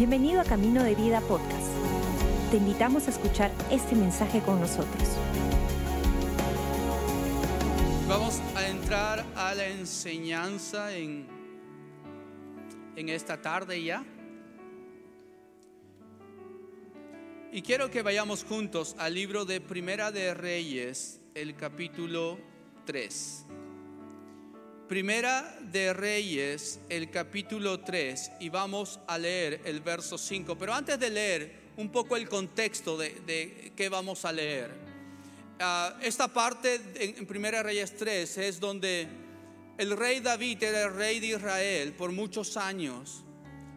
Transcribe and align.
Bienvenido 0.00 0.40
a 0.40 0.44
Camino 0.44 0.82
de 0.82 0.94
Vida 0.94 1.20
Podcast. 1.20 1.68
Te 2.50 2.56
invitamos 2.56 3.06
a 3.06 3.10
escuchar 3.10 3.52
este 3.70 3.94
mensaje 3.94 4.40
con 4.40 4.58
nosotros. 4.58 5.06
Vamos 8.08 8.40
a 8.56 8.66
entrar 8.66 9.22
a 9.36 9.54
la 9.54 9.68
enseñanza 9.68 10.96
en, 10.96 11.28
en 12.96 13.08
esta 13.10 13.42
tarde 13.42 13.84
ya. 13.84 14.02
Y 17.52 17.60
quiero 17.60 17.90
que 17.90 18.00
vayamos 18.00 18.44
juntos 18.44 18.96
al 18.98 19.12
libro 19.12 19.44
de 19.44 19.60
Primera 19.60 20.10
de 20.10 20.32
Reyes, 20.32 21.20
el 21.34 21.54
capítulo 21.56 22.38
3. 22.86 23.44
Primera 24.90 25.56
de 25.70 25.92
Reyes, 25.92 26.80
el 26.88 27.12
capítulo 27.12 27.78
3, 27.78 28.32
y 28.40 28.48
vamos 28.48 28.98
a 29.06 29.18
leer 29.18 29.60
el 29.64 29.82
verso 29.82 30.18
5. 30.18 30.58
Pero 30.58 30.74
antes 30.74 30.98
de 30.98 31.10
leer 31.10 31.70
un 31.76 31.90
poco 31.90 32.16
el 32.16 32.28
contexto 32.28 32.98
de, 32.98 33.72
qué 33.76 33.88
vamos 33.88 34.24
a 34.24 34.32
leer, 34.32 34.72
ah, 35.60 35.96
esta 36.02 36.26
parte 36.26 36.80
en 36.96 37.24
Primera 37.24 37.58
de 37.58 37.62
Reyes 37.62 37.96
3 37.96 38.38
es 38.38 38.58
donde 38.58 39.06
el 39.78 39.96
rey 39.96 40.18
David 40.18 40.60
era 40.60 40.82
el 40.82 40.94
rey 40.94 41.20
de 41.20 41.36
Israel 41.36 41.92
por 41.92 42.10
muchos 42.10 42.56
años, 42.56 43.22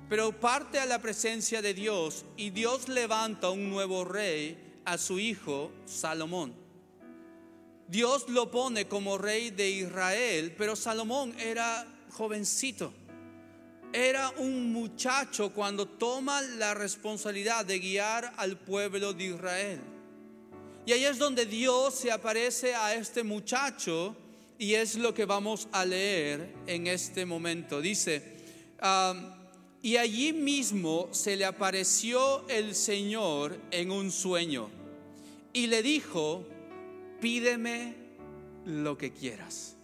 pero 0.09 0.31
parte 0.31 0.79
a 0.79 0.87
la 0.87 0.97
presencia 0.97 1.61
de 1.61 1.75
Dios 1.75 2.25
y 2.37 2.49
Dios 2.49 2.89
levanta 2.89 3.51
un 3.51 3.69
nuevo 3.69 4.03
rey 4.03 4.81
a 4.83 4.97
su 4.97 5.19
hijo 5.19 5.71
Salomón. 5.85 6.62
Dios 7.87 8.29
lo 8.29 8.49
pone 8.49 8.87
como 8.87 9.17
rey 9.17 9.51
de 9.51 9.69
Israel, 9.69 10.53
pero 10.57 10.75
Salomón 10.75 11.35
era 11.39 11.85
jovencito. 12.11 12.93
Era 13.91 14.31
un 14.37 14.71
muchacho 14.71 15.51
cuando 15.53 15.87
toma 15.87 16.41
la 16.41 16.73
responsabilidad 16.73 17.65
de 17.65 17.79
guiar 17.79 18.33
al 18.37 18.57
pueblo 18.57 19.13
de 19.13 19.25
Israel. 19.25 19.79
Y 20.85 20.91
ahí 20.91 21.05
es 21.05 21.17
donde 21.17 21.45
Dios 21.45 21.93
se 21.93 22.11
aparece 22.11 22.73
a 22.73 22.95
este 22.95 23.23
muchacho 23.23 24.15
y 24.57 24.73
es 24.73 24.95
lo 24.95 25.13
que 25.13 25.25
vamos 25.25 25.67
a 25.71 25.85
leer 25.85 26.53
en 26.67 26.87
este 26.87 27.25
momento. 27.25 27.81
Dice, 27.81 28.33
y 29.81 29.97
allí 29.97 30.33
mismo 30.33 31.09
se 31.11 31.35
le 31.35 31.45
apareció 31.45 32.47
el 32.49 32.73
Señor 32.75 33.59
en 33.71 33.91
un 33.91 34.11
sueño 34.11 34.69
y 35.53 35.67
le 35.67 35.83
dijo, 35.83 36.45
pídeme 37.23 37.95
lo 38.65 38.97
que 38.97 39.13
quieras. 39.13 39.77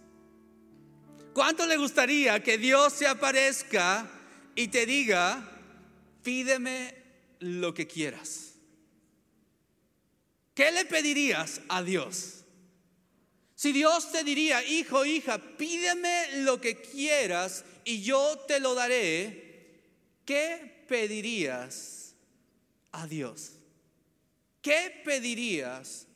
¿Cuánto 1.32 1.64
le 1.64 1.78
gustaría 1.78 2.42
que 2.42 2.58
Dios 2.58 2.92
se 2.92 3.06
aparezca 3.06 4.06
y 4.54 4.68
te 4.68 4.84
diga, 4.84 5.42
pídeme 6.22 6.94
lo 7.38 7.72
que 7.72 7.86
quieras? 7.86 8.56
¿Qué 10.54 10.70
le 10.70 10.84
pedirías 10.84 11.62
a 11.70 11.82
Dios? 11.82 12.44
Si 13.54 13.72
Dios 13.72 14.12
te 14.12 14.22
diría, 14.22 14.62
hijo, 14.62 15.06
hija, 15.06 15.38
pídeme 15.56 16.42
lo 16.42 16.60
que 16.60 16.76
quieras 16.76 17.64
y 17.84 18.02
yo 18.02 18.38
te 18.46 18.60
lo 18.60 18.74
daré, 18.74 19.80
¿qué 20.26 20.84
pedirías 20.86 22.14
a 22.92 23.06
Dios? 23.06 23.52
¿Qué 24.60 25.00
pedirías 25.06 26.06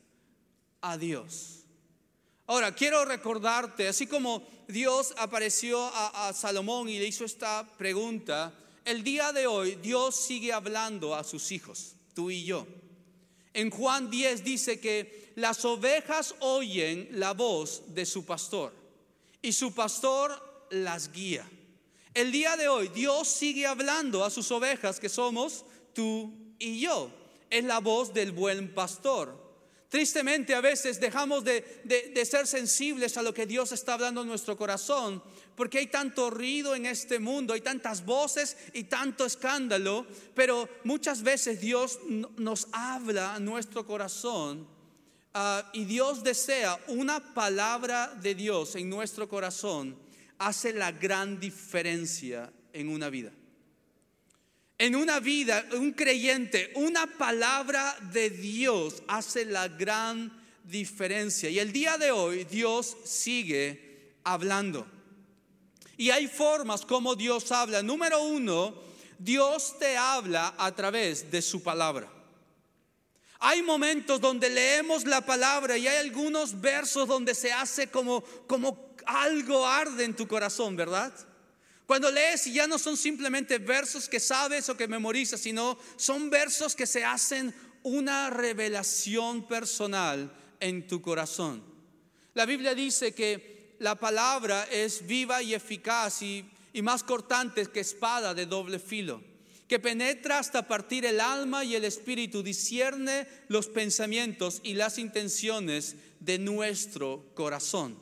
Dios. 0.97 1.63
Ahora, 2.47 2.73
quiero 2.75 3.03
recordarte, 3.05 3.87
así 3.87 4.05
como 4.05 4.47
Dios 4.67 5.13
apareció 5.17 5.83
a, 5.83 6.27
a, 6.27 6.33
Salomón 6.33 6.87
y 6.87 6.99
le 6.99 7.07
hizo 7.07 7.25
esta 7.25 7.67
pregunta, 7.77 8.53
el 8.85 9.03
día 9.03 9.33
de 9.33 9.47
hoy 9.47 9.75
Dios 9.75 10.15
sigue 10.15 10.53
hablando 10.53 11.15
a 11.15 11.23
sus 11.23 11.51
hijos, 11.51 11.95
tú 12.13 12.29
y 12.29 12.45
yo. 12.45 12.67
En 13.53 13.71
Juan 13.71 14.11
10 14.11 14.43
dice 14.43 14.79
que 14.79 15.33
las 15.35 15.65
ovejas 15.65 16.35
oyen 16.39 17.09
la 17.13 17.33
voz 17.33 17.83
de 17.95 18.05
su 18.05 18.25
pastor 18.25 18.73
y 19.41 19.51
su 19.51 19.73
pastor 19.73 20.67
las 20.69 21.11
guía. 21.11 21.49
El 22.13 22.31
día 22.31 22.55
de 22.57 22.67
hoy 22.67 22.89
Dios 22.89 23.27
sigue 23.27 23.65
hablando 23.65 24.23
a 24.23 24.29
sus 24.29 24.51
ovejas 24.51 24.99
que 24.99 25.09
somos 25.09 25.65
tú 25.93 26.33
y 26.59 26.79
yo. 26.79 27.11
Es 27.49 27.63
la 27.63 27.79
voz 27.79 28.13
del 28.13 28.31
buen 28.31 28.73
pastor. 28.73 29.44
Tristemente 29.95 30.53
a 30.53 30.59
veces 30.59 30.99
dejamos 30.99 31.45
de, 31.45 31.63
ser 32.29 32.47
sensibles 32.47 33.15
a 33.15 33.21
lo 33.21 33.33
que 33.33 33.45
Dios 33.45 33.71
está 33.71 33.93
hablando 33.93 34.23
en 34.23 34.27
nuestro 34.27 34.57
corazón, 34.57 35.23
porque 35.55 35.77
hay 35.77 35.87
tanto 35.87 36.29
ruido 36.29 36.75
en 36.75 36.85
este 36.85 37.17
mundo, 37.17 37.53
hay 37.53 37.61
tantas 37.61 38.03
voces 38.03 38.57
y 38.73 38.83
tanto 38.83 39.25
escándalo, 39.25 40.05
pero 40.33 40.67
muchas 40.83 41.23
veces 41.23 41.61
Dios 41.61 41.99
nos 42.35 42.67
habla 42.73 43.35
a 43.35 43.39
nuestro 43.39 43.85
corazón 43.85 44.67
ah, 45.33 45.71
y 45.71 45.85
Dios 45.85 46.25
desea 46.25 46.77
una 46.89 47.33
palabra 47.33 48.13
de 48.21 48.35
Dios 48.35 48.75
en 48.75 48.89
nuestro 48.89 49.29
corazón, 49.29 49.95
hace 50.39 50.73
la 50.73 50.91
gran 50.91 51.39
diferencia 51.39 52.51
en 52.73 52.89
una 52.89 53.09
vida 53.09 53.31
en 54.77 54.95
una 54.95 55.19
vida, 55.19 55.65
un 55.73 55.93
creyente, 55.93 56.71
una 56.75 57.07
palabra 57.07 57.95
de 58.11 58.29
Dios 58.29 59.03
hace 59.07 59.45
la 59.45 59.67
gran 59.67 60.31
diferencia. 60.63 61.49
Y 61.49 61.59
el 61.59 61.71
día 61.71 61.97
de 61.97 62.11
hoy 62.11 62.43
Dios 62.43 62.97
sigue 63.05 64.15
hablando. 64.23 64.85
Y 65.97 66.09
hay 66.09 66.27
formas 66.27 66.85
como 66.85 67.15
Dios 67.15 67.51
habla. 67.51 67.81
Número 67.81 68.21
uno, 68.21 68.75
Dios 69.17 69.79
te 69.79 69.95
habla 69.95 70.55
a 70.57 70.73
través 70.75 71.31
de 71.31 71.41
su 71.41 71.63
palabra. 71.63 72.11
Hay 73.39 73.61
momentos 73.61 74.19
donde 74.19 74.49
leemos 74.49 75.05
la 75.05 75.21
palabra 75.21 75.77
y 75.77 75.87
hay 75.87 75.97
algunos 75.97 76.59
versos 76.59 77.07
donde 77.07 77.35
se 77.35 77.51
hace 77.51 77.87
como, 77.87 78.21
como 78.47 78.95
algo 79.05 79.65
arde 79.65 80.03
en 80.03 80.15
tu 80.15 80.27
corazón, 80.27 80.75
¿verdad? 80.75 81.13
Cuando 81.85 82.09
lees 82.09 82.47
y 82.47 82.53
ya 82.53 82.67
no 82.67 82.79
son 82.79 82.97
simplemente 82.97 83.59
versos 83.59 84.09
que 84.09 84.19
sabes 84.19 84.69
o 84.69 84.77
que 84.77 84.87
memorizas, 84.87 85.39
sino 85.39 85.77
son 85.97 86.29
versos 86.29 86.75
que 86.75 86.87
se 86.87 87.05
hacen 87.05 87.53
una 87.83 88.31
revelación 88.31 89.47
personal 89.47 90.33
en 90.59 90.87
tu 90.87 91.01
corazón. 91.01 91.63
La 92.33 92.45
Biblia 92.45 92.73
dice 92.73 93.13
que 93.13 93.75
la 93.79 93.95
palabra 93.95 94.67
es 94.71 95.05
viva 95.05 95.43
y 95.43 95.53
eficaz 95.53 96.23
y, 96.23 96.49
y 96.73 96.81
más 96.81 97.03
cortante 97.03 97.67
que 97.67 97.81
espada 97.81 98.33
de 98.33 98.47
doble 98.47 98.79
filo, 98.79 99.21
que 99.67 99.79
penetra 99.79 100.39
hasta 100.39 100.67
partir 100.67 101.05
el 101.05 101.19
alma 101.19 101.63
y 101.63 101.75
el 101.75 101.85
espíritu, 101.85 102.41
discierne 102.41 103.27
los 103.47 103.67
pensamientos 103.67 104.59
y 104.63 104.73
las 104.73 104.97
intenciones 104.97 105.95
de 106.19 106.39
nuestro 106.39 107.31
corazón. 107.35 107.95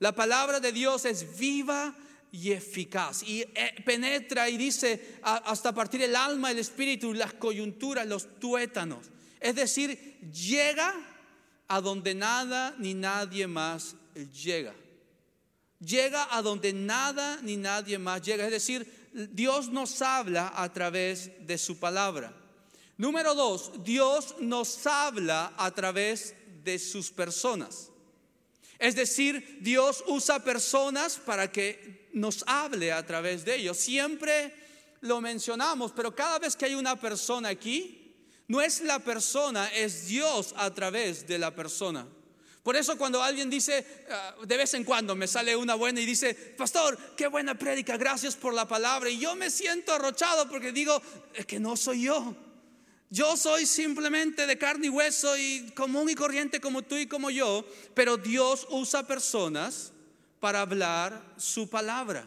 La 0.00 0.12
palabra 0.12 0.58
de 0.58 0.72
Dios 0.72 1.04
es 1.04 1.38
viva 1.38 1.96
y 2.32 2.50
eficaz. 2.50 3.22
Y 3.22 3.42
eh, 3.42 3.82
penetra 3.84 4.48
y 4.48 4.56
dice 4.56 5.18
hasta 5.22 5.72
partir 5.72 6.02
el 6.02 6.16
alma, 6.16 6.50
el 6.50 6.58
espíritu, 6.58 7.12
las 7.12 7.34
coyunturas, 7.34 8.06
los 8.06 8.40
tuétanos. 8.40 9.10
Es 9.38 9.54
decir, 9.54 10.18
llega 10.32 10.94
a 11.68 11.80
donde 11.80 12.14
nada 12.14 12.74
ni 12.78 12.94
nadie 12.94 13.46
más 13.46 13.94
llega. 14.32 14.74
Llega 15.78 16.34
a 16.34 16.42
donde 16.42 16.72
nada 16.72 17.38
ni 17.42 17.56
nadie 17.56 17.98
más 17.98 18.22
llega. 18.22 18.46
Es 18.46 18.52
decir, 18.52 19.10
Dios 19.12 19.68
nos 19.68 20.00
habla 20.00 20.52
a 20.56 20.72
través 20.72 21.30
de 21.46 21.58
su 21.58 21.78
palabra. 21.78 22.32
Número 22.96 23.34
dos, 23.34 23.72
Dios 23.84 24.36
nos 24.40 24.86
habla 24.86 25.52
a 25.56 25.70
través 25.72 26.34
de 26.62 26.78
sus 26.78 27.10
personas. 27.10 27.90
Es 28.78 28.94
decir, 28.94 29.58
Dios 29.60 30.04
usa 30.06 30.42
personas 30.44 31.16
para 31.16 31.50
que 31.50 32.01
nos 32.12 32.44
hable 32.46 32.92
a 32.92 33.04
través 33.04 33.44
de 33.44 33.56
ellos. 33.56 33.76
Siempre 33.76 34.54
lo 35.00 35.20
mencionamos, 35.20 35.92
pero 35.92 36.14
cada 36.14 36.38
vez 36.38 36.56
que 36.56 36.66
hay 36.66 36.74
una 36.74 36.96
persona 36.96 37.48
aquí, 37.48 38.16
no 38.48 38.60
es 38.60 38.80
la 38.82 38.98
persona, 38.98 39.68
es 39.68 40.06
Dios 40.06 40.54
a 40.56 40.72
través 40.72 41.26
de 41.26 41.38
la 41.38 41.54
persona. 41.54 42.06
Por 42.62 42.76
eso 42.76 42.96
cuando 42.96 43.22
alguien 43.22 43.50
dice, 43.50 43.84
ah, 44.08 44.36
de 44.46 44.56
vez 44.56 44.74
en 44.74 44.84
cuando 44.84 45.16
me 45.16 45.26
sale 45.26 45.56
una 45.56 45.74
buena 45.74 46.00
y 46.00 46.06
dice, 46.06 46.34
pastor, 46.34 46.96
qué 47.16 47.26
buena 47.26 47.58
prédica, 47.58 47.96
gracias 47.96 48.36
por 48.36 48.54
la 48.54 48.68
palabra. 48.68 49.10
Y 49.10 49.18
yo 49.18 49.34
me 49.34 49.50
siento 49.50 49.92
arrochado 49.92 50.48
porque 50.48 50.70
digo, 50.70 51.02
es 51.34 51.44
que 51.44 51.58
no 51.58 51.76
soy 51.76 52.02
yo. 52.02 52.36
Yo 53.10 53.36
soy 53.36 53.66
simplemente 53.66 54.46
de 54.46 54.56
carne 54.56 54.86
y 54.86 54.90
hueso 54.90 55.36
y 55.36 55.70
común 55.74 56.08
y 56.08 56.14
corriente 56.14 56.60
como 56.60 56.82
tú 56.82 56.96
y 56.96 57.06
como 57.06 57.30
yo, 57.30 57.64
pero 57.94 58.16
Dios 58.16 58.66
usa 58.70 59.06
personas 59.06 59.91
para 60.42 60.62
hablar 60.62 61.34
su 61.36 61.70
palabra. 61.70 62.26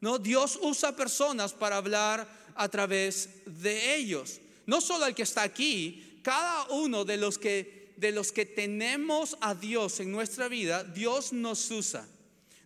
No, 0.00 0.20
Dios 0.20 0.56
usa 0.62 0.94
personas 0.94 1.52
para 1.52 1.78
hablar 1.78 2.28
a 2.54 2.68
través 2.68 3.42
de 3.44 3.96
ellos. 3.96 4.38
No 4.66 4.80
solo 4.80 5.04
el 5.06 5.16
que 5.16 5.24
está 5.24 5.42
aquí, 5.42 6.20
cada 6.22 6.70
uno 6.70 7.04
de 7.04 7.16
los 7.16 7.38
que 7.38 7.92
de 7.96 8.12
los 8.12 8.30
que 8.30 8.46
tenemos 8.46 9.36
a 9.40 9.56
Dios 9.56 9.98
en 9.98 10.12
nuestra 10.12 10.46
vida, 10.46 10.84
Dios 10.84 11.32
nos 11.32 11.68
usa. 11.72 12.06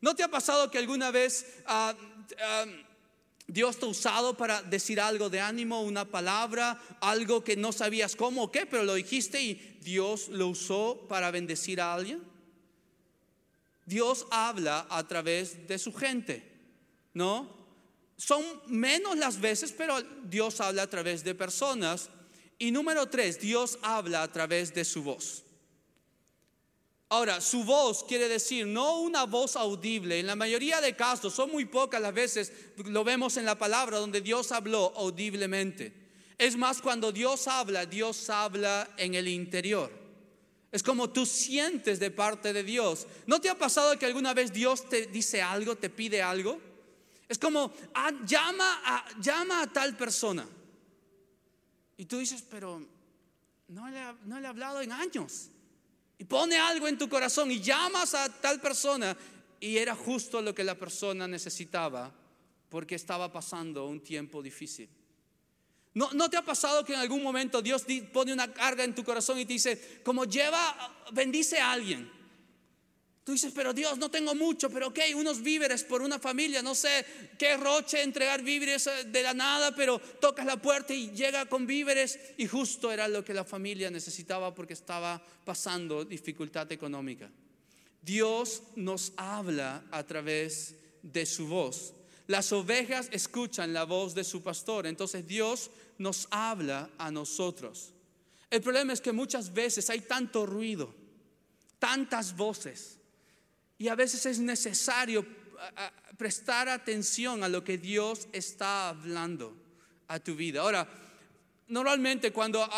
¿No 0.02 0.14
te 0.14 0.22
ha 0.22 0.28
pasado 0.28 0.70
que 0.70 0.76
alguna 0.76 1.10
vez 1.10 1.46
ah, 1.64 1.94
ah, 2.42 2.66
Dios 3.46 3.78
te 3.78 3.86
ha 3.86 3.88
usado 3.88 4.36
para 4.36 4.62
decir 4.62 5.00
algo 5.00 5.30
de 5.30 5.40
ánimo, 5.40 5.80
una 5.80 6.04
palabra, 6.04 6.78
algo 7.00 7.42
que 7.42 7.56
no 7.56 7.72
sabías 7.72 8.16
cómo 8.16 8.42
o 8.42 8.52
qué, 8.52 8.66
pero 8.66 8.84
lo 8.84 8.94
dijiste 8.94 9.42
y 9.42 9.78
Dios 9.80 10.28
lo 10.28 10.48
usó 10.48 11.06
para 11.08 11.30
bendecir 11.30 11.80
a 11.80 11.94
alguien. 11.94 12.33
Dios 13.86 14.26
habla 14.30 14.86
a 14.88 15.06
través 15.06 15.66
de 15.66 15.78
su 15.78 15.92
gente, 15.92 16.42
¿no? 17.12 17.64
Son 18.16 18.42
menos 18.66 19.16
las 19.16 19.40
veces, 19.40 19.72
pero 19.72 20.00
Dios 20.24 20.60
habla 20.60 20.82
a 20.82 20.90
través 20.90 21.24
de 21.24 21.34
personas. 21.34 22.10
Y 22.58 22.70
número 22.70 23.08
tres, 23.08 23.40
Dios 23.40 23.78
habla 23.82 24.22
a 24.22 24.32
través 24.32 24.72
de 24.72 24.84
su 24.84 25.02
voz. 25.02 25.42
Ahora, 27.08 27.40
su 27.40 27.64
voz 27.64 28.04
quiere 28.04 28.28
decir 28.28 28.66
no 28.66 29.00
una 29.00 29.24
voz 29.24 29.56
audible. 29.56 30.18
En 30.18 30.26
la 30.26 30.36
mayoría 30.36 30.80
de 30.80 30.96
casos, 30.96 31.34
son 31.34 31.50
muy 31.50 31.64
pocas 31.64 32.00
las 32.00 32.14
veces, 32.14 32.52
lo 32.76 33.04
vemos 33.04 33.36
en 33.36 33.44
la 33.44 33.58
palabra 33.58 33.98
donde 33.98 34.20
Dios 34.20 34.52
habló 34.52 34.92
audiblemente. 34.96 35.92
Es 36.38 36.56
más, 36.56 36.80
cuando 36.80 37.12
Dios 37.12 37.46
habla, 37.46 37.86
Dios 37.86 38.30
habla 38.30 38.88
en 38.96 39.14
el 39.14 39.28
interior. 39.28 40.03
Es 40.74 40.82
como 40.82 41.08
tú 41.08 41.24
sientes 41.24 42.00
de 42.00 42.10
parte 42.10 42.52
de 42.52 42.64
Dios. 42.64 43.06
¿No 43.28 43.40
te 43.40 43.48
ha 43.48 43.56
pasado 43.56 43.96
que 43.96 44.06
alguna 44.06 44.34
vez 44.34 44.52
Dios 44.52 44.88
te 44.88 45.06
dice 45.06 45.40
algo, 45.40 45.76
te 45.76 45.88
pide 45.88 46.20
algo? 46.20 46.60
Es 47.28 47.38
como, 47.38 47.72
ah, 47.94 48.10
llama, 48.26 48.82
a, 48.84 49.04
llama 49.20 49.62
a 49.62 49.72
tal 49.72 49.96
persona. 49.96 50.44
Y 51.96 52.06
tú 52.06 52.18
dices, 52.18 52.42
pero 52.50 52.84
no 53.68 53.88
le, 53.88 54.00
no 54.24 54.40
le 54.40 54.46
he 54.46 54.48
hablado 54.48 54.80
en 54.80 54.90
años. 54.90 55.46
Y 56.18 56.24
pone 56.24 56.56
algo 56.56 56.88
en 56.88 56.98
tu 56.98 57.08
corazón 57.08 57.52
y 57.52 57.60
llamas 57.60 58.12
a 58.14 58.28
tal 58.40 58.60
persona 58.60 59.16
y 59.60 59.76
era 59.78 59.94
justo 59.94 60.42
lo 60.42 60.52
que 60.56 60.64
la 60.64 60.76
persona 60.76 61.28
necesitaba 61.28 62.12
porque 62.68 62.96
estaba 62.96 63.30
pasando 63.30 63.86
un 63.86 64.00
tiempo 64.00 64.42
difícil. 64.42 64.88
¿No, 65.94 66.12
¿No, 66.12 66.28
te 66.28 66.36
ha 66.36 66.42
pasado 66.42 66.84
que 66.84 66.92
en 66.92 66.98
algún 66.98 67.22
momento 67.22 67.62
Dios 67.62 67.84
pone 68.12 68.32
una 68.32 68.52
carga 68.52 68.82
en 68.82 68.94
tu 68.94 69.04
corazón 69.04 69.38
y 69.38 69.46
te 69.46 69.52
dice, 69.52 70.00
como 70.02 70.24
lleva, 70.24 70.92
bendice 71.12 71.58
a 71.60 71.70
alguien? 71.70 72.10
Tú 73.24 73.32
dices, 73.32 73.52
pero 73.54 73.72
Dios, 73.72 73.96
no 73.96 74.10
tengo 74.10 74.34
mucho, 74.34 74.68
pero 74.68 74.88
ok, 74.88 74.98
unos 75.16 75.42
víveres 75.42 75.82
por 75.82 76.02
una 76.02 76.18
familia, 76.18 76.60
no 76.60 76.74
sé 76.74 77.06
qué 77.38 77.56
roche 77.56 78.02
entregar 78.02 78.42
víveres 78.42 78.86
eh, 78.86 79.04
de 79.04 79.22
la 79.22 79.32
nada, 79.32 79.74
pero 79.74 79.98
tocas 79.98 80.44
la 80.44 80.60
puerta 80.60 80.92
y 80.92 81.10
llega 81.12 81.46
con 81.46 81.66
víveres 81.66 82.18
y 82.36 82.46
justo 82.46 82.92
era 82.92 83.08
lo 83.08 83.24
que 83.24 83.32
la 83.32 83.44
familia 83.44 83.90
necesitaba 83.90 84.54
porque 84.54 84.74
estaba 84.74 85.22
pasando 85.42 86.04
dificultad 86.04 86.70
económica. 86.70 87.30
Dios 88.02 88.62
nos 88.76 89.14
habla 89.16 89.84
a 89.90 90.02
través 90.04 90.74
de 91.02 91.24
su 91.24 91.46
voz. 91.46 91.94
Las 92.26 92.52
ovejas 92.52 93.08
escuchan 93.12 93.72
la 93.72 93.84
voz 93.84 94.14
de 94.14 94.24
su 94.24 94.42
pastor, 94.42 94.86
entonces 94.86 95.26
Dios 95.26 95.70
nos 95.98 96.26
habla 96.30 96.90
a 96.98 97.10
nosotros. 97.10 97.92
El 98.50 98.62
problema 98.62 98.92
es 98.92 99.00
que 99.00 99.12
muchas 99.12 99.52
veces 99.52 99.90
hay 99.90 100.00
tanto 100.00 100.46
ruido, 100.46 100.94
tantas 101.78 102.36
voces 102.36 102.98
y 103.76 103.88
a 103.88 103.94
veces 103.94 104.24
es 104.26 104.38
necesario 104.38 105.26
prestar 106.16 106.68
atención 106.68 107.42
a 107.42 107.48
lo 107.48 107.64
que 107.64 107.78
Dios 107.78 108.28
está 108.32 108.88
hablando 108.88 109.56
a 110.08 110.18
tu 110.18 110.34
vida. 110.34 110.60
Ahora, 110.60 110.88
normalmente 111.68 112.32
cuando 112.32 112.68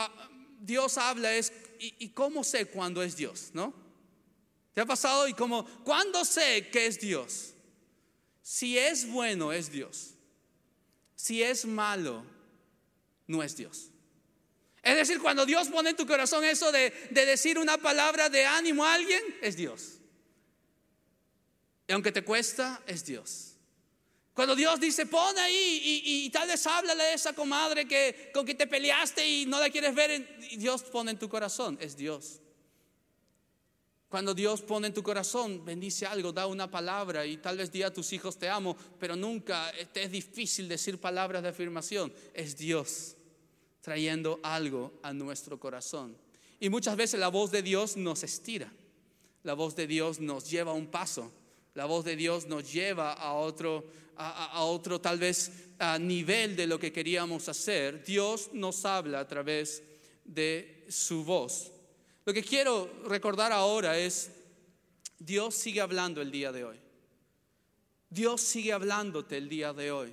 Dios 0.61 0.99
habla 0.99 1.35
es, 1.35 1.53
¿y, 1.79 2.09
cómo 2.11 2.43
sé 2.43 2.67
cuándo 2.67 3.03
es 3.03 3.17
Dios? 3.17 3.51
¿No? 3.53 3.75
¿Te 4.75 4.81
ha 4.81 4.87
pasado? 4.87 5.29
Y 5.29 5.35
como, 5.35 5.65
¿cuándo 5.85 6.25
sé 6.25 6.69
que 6.71 6.87
es 6.87 7.01
Dios? 7.01 7.55
Si 8.49 8.79
es 8.79 9.11
bueno, 9.11 9.53
es 9.53 9.73
Dios. 9.73 10.15
Si 11.17 11.43
es 11.43 11.65
malo, 11.65 12.25
no 13.27 13.43
es 13.43 13.57
Dios. 13.57 13.89
Es 14.85 14.95
decir, 14.95 15.19
cuando 15.21 15.45
Dios 15.45 15.67
pone 15.67 15.91
en 15.91 15.97
tu 15.97 16.07
corazón 16.07 16.45
eso 16.45 16.71
de, 16.71 16.93
de 17.11 17.27
decir 17.27 17.59
una 17.59 17.77
palabra 17.77 18.29
de 18.29 18.45
ánimo 18.45 18.85
a 18.85 18.95
alguien, 18.95 19.21
es 19.43 19.57
Dios. 19.57 19.95
Y 21.89 21.93
aunque 21.93 22.13
te 22.13 22.23
cuesta, 22.23 22.81
es 22.87 23.05
Dios. 23.05 23.55
Cuando 24.33 24.55
Dios 24.55 24.79
dice, 24.79 25.07
pon 25.07 25.37
ahí 25.39 26.03
y, 26.05 26.31
tal 26.31 26.47
vez 26.47 26.65
háblale 26.69 27.03
a 27.03 27.15
esa 27.15 27.33
comadre 27.33 27.89
que, 27.89 28.31
con 28.33 28.47
que 28.47 28.55
te 28.55 28.69
peleaste 28.69 29.29
y 29.29 29.47
no 29.47 29.59
la 29.59 29.71
quieres 29.71 29.93
ver, 29.93 30.39
y 30.51 30.57
Dios 30.57 30.85
pone 30.85 31.11
en 31.11 31.19
tu 31.19 31.29
corazón, 31.29 31.79
es 31.81 31.97
Dios. 31.97 32.41
Cuando 34.09 34.35
Dios 34.35 34.63
pone 34.63 34.87
en 34.87 34.95
tu 34.95 35.03
corazón, 35.03 35.65
bendice 35.65 36.07
algo, 36.07 36.33
da 36.33 36.47
una 36.47 36.71
palabra 36.71 37.27
y 37.27 37.39
tal 37.39 37.59
vez 37.59 37.73
diga 37.73 37.89
a 37.89 37.93
tus 37.93 38.13
hijos 38.13 38.39
te 38.39 38.49
amo, 38.49 38.77
pero 38.99 39.17
nunca 39.17 39.71
es 39.71 40.11
difícil 40.11 40.69
decir 40.69 41.01
palabras 41.01 41.43
de 41.43 41.49
afirmación. 41.49 42.13
Es 42.33 42.57
Dios 42.57 43.17
trayendo 43.81 44.41
algo 44.43 44.93
a 45.03 45.13
nuestro 45.13 45.59
corazón. 45.59 46.17
Y 46.61 46.69
muchas 46.69 46.97
veces 46.97 47.19
la 47.21 47.29
voz 47.29 47.51
de 47.51 47.63
Dios 47.63 47.97
nos 47.97 48.23
estira, 48.23 48.73
la 49.43 49.55
voz 49.55 49.77
de 49.77 49.87
Dios 49.87 50.21
nos 50.21 50.49
lleva 50.49 50.73
un 50.73 50.87
paso 50.87 51.33
la 51.77 51.85
voz 51.85 52.07
de 52.07 52.17
Dios 52.17 52.47
nos 52.47 52.73
lleva 52.73 53.13
a 53.13 53.35
otro, 53.35 53.85
a, 54.17 54.63
otro 54.63 54.99
tal 54.99 55.19
vez 55.19 55.53
a 55.79 55.99
nivel 55.99 56.57
de 56.57 56.67
lo 56.67 56.79
que 56.79 56.91
queríamos 56.91 57.51
hacer. 57.51 58.03
Dios 58.03 58.49
nos 58.55 58.87
habla 58.87 59.21
a 59.21 59.29
través 59.29 59.83
de 60.25 60.87
su 60.89 61.23
voz. 61.23 61.71
Lo 62.27 62.35
que 62.35 62.43
quiero 62.43 62.91
recordar 63.05 63.53
ahora 63.53 63.97
es, 63.97 64.33
Dios 65.17 65.55
sigue 65.55 65.81
hablando 65.81 66.21
el 66.21 66.33
día 66.33 66.51
de 66.51 66.65
hoy. 66.65 66.81
Dios 68.11 68.41
sigue 68.41 68.73
hablándote 68.73 69.37
el 69.37 69.49
día 69.49 69.73
de 69.73 69.93
hoy. 69.93 70.13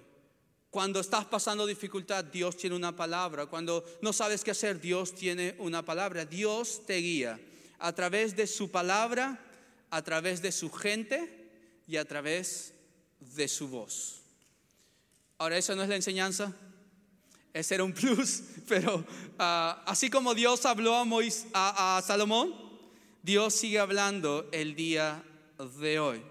Cuando 0.70 1.00
estás 1.00 1.26
pasando 1.26 1.66
dificultad, 1.66 2.24
Dios 2.24 2.56
tiene 2.56 2.76
una 2.76 2.96
palabra. 2.96 3.48
Cuando 3.48 3.84
no 4.04 4.14
sabes 4.14 4.44
qué 4.44 4.52
hacer, 4.52 4.80
Dios 4.80 5.16
tiene 5.16 5.56
una 5.58 5.84
palabra. 5.84 6.24
Dios 6.24 6.86
te 6.86 6.98
guía 6.98 7.40
a 7.80 7.94
través 7.94 8.36
de 8.36 8.46
su 8.46 8.70
palabra, 8.70 9.44
a 9.90 10.02
través 10.04 10.42
de 10.44 10.52
su 10.52 10.72
gente 10.72 11.50
y 11.88 11.98
a 11.98 12.06
través 12.06 12.76
de 13.20 13.48
su 13.48 13.68
voz. 13.70 14.22
Ahora, 15.40 15.58
eso 15.58 15.76
no 15.76 15.82
es 15.82 15.90
la 15.90 15.96
enseñanza, 15.96 16.56
ese 17.54 17.76
era 17.76 17.84
un 17.84 17.94
plus, 17.94 18.42
pero 18.68 19.06
ah, 19.38 19.84
así 19.86 20.10
como 20.10 20.34
Dios 20.34 20.66
habló 20.66 20.96
a, 20.96 21.98
a, 21.98 22.02
Salomón, 22.02 22.54
Dios 23.22 23.54
sigue 23.54 23.80
hablando 23.80 24.50
el 24.52 24.76
día 24.76 25.24
de 25.80 26.00
hoy. 26.00 26.22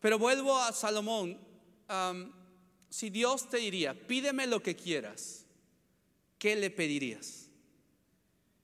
Pero 0.00 0.18
vuelvo 0.18 0.58
a 0.58 0.72
Salomón, 0.72 1.38
si 2.88 3.10
Dios 3.10 3.48
te 3.48 3.58
diría, 3.58 3.94
pídeme 3.94 4.46
lo 4.46 4.62
que 4.62 4.74
quieras, 4.76 5.44
¿qué 6.38 6.56
le 6.56 6.70
pedirías? 6.70 7.48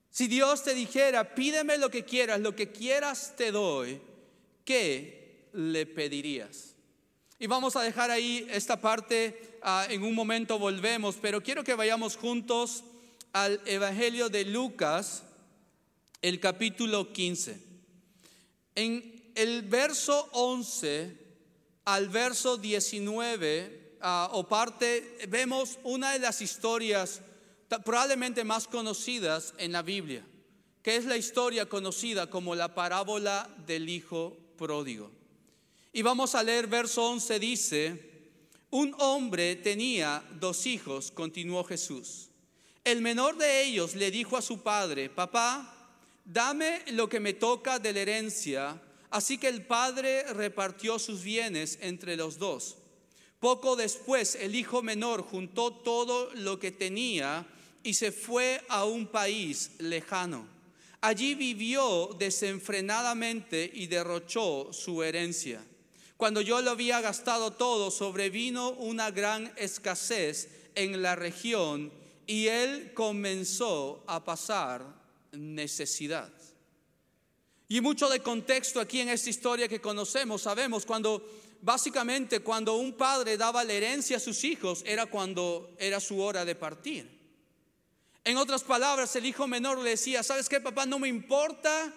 Si 0.09 0.27
Dios 0.27 0.63
te 0.63 0.73
dijera, 0.73 1.33
pídeme 1.35 1.77
lo 1.77 1.89
que 1.89 2.05
quieras, 2.05 2.39
lo 2.39 2.55
que 2.55 2.71
quieras 2.71 3.33
te 3.35 3.51
doy, 3.51 3.99
¿qué 4.63 5.49
le 5.53 5.85
pedirías? 5.85 6.75
Y 7.39 7.47
vamos 7.47 7.75
a 7.75 7.81
dejar 7.81 8.11
ahí 8.11 8.47
esta 8.51 8.79
parte, 8.79 9.52
ah, 9.63 9.87
en 9.89 10.03
un 10.03 10.13
momento 10.13 10.59
volvemos, 10.59 11.15
pero 11.21 11.41
quiero 11.41 11.63
que 11.63 11.73
vayamos 11.73 12.17
juntos 12.17 12.83
al 13.31 13.59
Evangelio 13.65 14.29
de 14.29 14.45
Lucas, 14.45 15.23
el 16.21 16.39
capítulo 16.39 17.11
15. 17.11 17.59
En 18.75 19.31
el 19.35 19.63
verso 19.63 20.29
11 20.33 21.23
al 21.85 22.09
verso 22.09 22.57
19, 22.57 23.97
ah, 24.01 24.29
o 24.33 24.47
parte, 24.47 25.17
vemos 25.27 25.79
una 25.83 26.13
de 26.13 26.19
las 26.19 26.41
historias 26.41 27.21
probablemente 27.83 28.43
más 28.43 28.67
conocidas 28.67 29.53
en 29.57 29.71
la 29.71 29.81
Biblia, 29.81 30.25
que 30.81 30.95
es 30.95 31.05
la 31.05 31.17
historia 31.17 31.67
conocida 31.67 32.29
como 32.29 32.55
la 32.55 32.75
parábola 32.75 33.49
del 33.65 33.89
Hijo 33.89 34.37
Pródigo. 34.57 35.11
Y 35.91 36.01
vamos 36.01 36.35
a 36.35 36.43
leer 36.43 36.67
verso 36.67 37.05
11, 37.09 37.39
dice, 37.39 38.12
un 38.73 38.95
hombre 38.97 39.55
tenía 39.55 40.23
dos 40.39 40.65
hijos, 40.65 41.11
continuó 41.11 41.63
Jesús. 41.63 42.29
El 42.83 43.03
menor 43.03 43.37
de 43.37 43.61
ellos 43.61 43.93
le 43.93 44.09
dijo 44.09 44.35
a 44.35 44.41
su 44.41 44.63
padre, 44.63 45.11
papá, 45.11 45.91
dame 46.25 46.81
lo 46.87 47.07
que 47.07 47.19
me 47.19 47.33
toca 47.33 47.77
de 47.77 47.93
la 47.93 47.99
herencia. 47.99 48.81
Así 49.11 49.37
que 49.37 49.47
el 49.47 49.63
padre 49.63 50.23
repartió 50.33 50.97
sus 50.97 51.21
bienes 51.21 51.77
entre 51.81 52.15
los 52.15 52.39
dos. 52.39 52.77
Poco 53.39 53.75
después 53.75 54.33
el 54.41 54.55
hijo 54.55 54.81
menor 54.81 55.21
juntó 55.21 55.71
todo 55.71 56.31
lo 56.33 56.57
que 56.57 56.71
tenía 56.71 57.45
y 57.83 57.93
se 57.93 58.11
fue 58.11 58.59
a 58.69 58.85
un 58.85 59.05
país 59.05 59.69
lejano. 59.77 60.47
Allí 60.99 61.35
vivió 61.35 62.15
desenfrenadamente 62.17 63.69
y 63.71 63.85
derrochó 63.85 64.73
su 64.73 65.03
herencia. 65.03 65.63
Cuando 66.17 66.41
yo 66.41 66.61
lo 66.61 66.71
había 66.71 67.01
gastado 67.01 67.51
todo, 67.51 67.91
sobrevino 67.91 68.71
una 68.71 69.11
gran 69.11 69.51
escasez 69.57 70.49
en 70.75 71.01
la 71.01 71.15
región 71.15 71.91
y 72.27 72.47
él 72.47 72.93
comenzó 72.93 74.03
a 74.07 74.23
pasar 74.23 74.85
necesidad. 75.31 76.31
Y 77.67 77.81
mucho 77.81 78.07
de 78.09 78.19
contexto 78.19 78.79
aquí 78.79 78.99
en 78.99 79.09
esta 79.09 79.29
historia 79.29 79.67
que 79.67 79.81
conocemos, 79.81 80.43
sabemos 80.43 80.85
cuando 80.85 81.27
básicamente 81.61 82.41
cuando 82.41 82.75
un 82.75 82.93
padre 82.93 83.37
daba 83.37 83.63
la 83.63 83.73
herencia 83.73 84.17
a 84.17 84.19
sus 84.19 84.43
hijos 84.43 84.83
era 84.85 85.05
cuando 85.05 85.73
era 85.79 85.99
su 85.99 86.19
hora 86.21 86.45
de 86.45 86.55
partir. 86.55 87.09
En 88.25 88.37
otras 88.37 88.63
palabras, 88.63 89.15
el 89.15 89.25
hijo 89.25 89.47
menor 89.47 89.79
le 89.79 89.91
decía, 89.91 90.23
¿sabes 90.23 90.47
qué, 90.47 90.61
papá? 90.61 90.85
No 90.85 90.99
me 90.99 91.07
importa, 91.07 91.93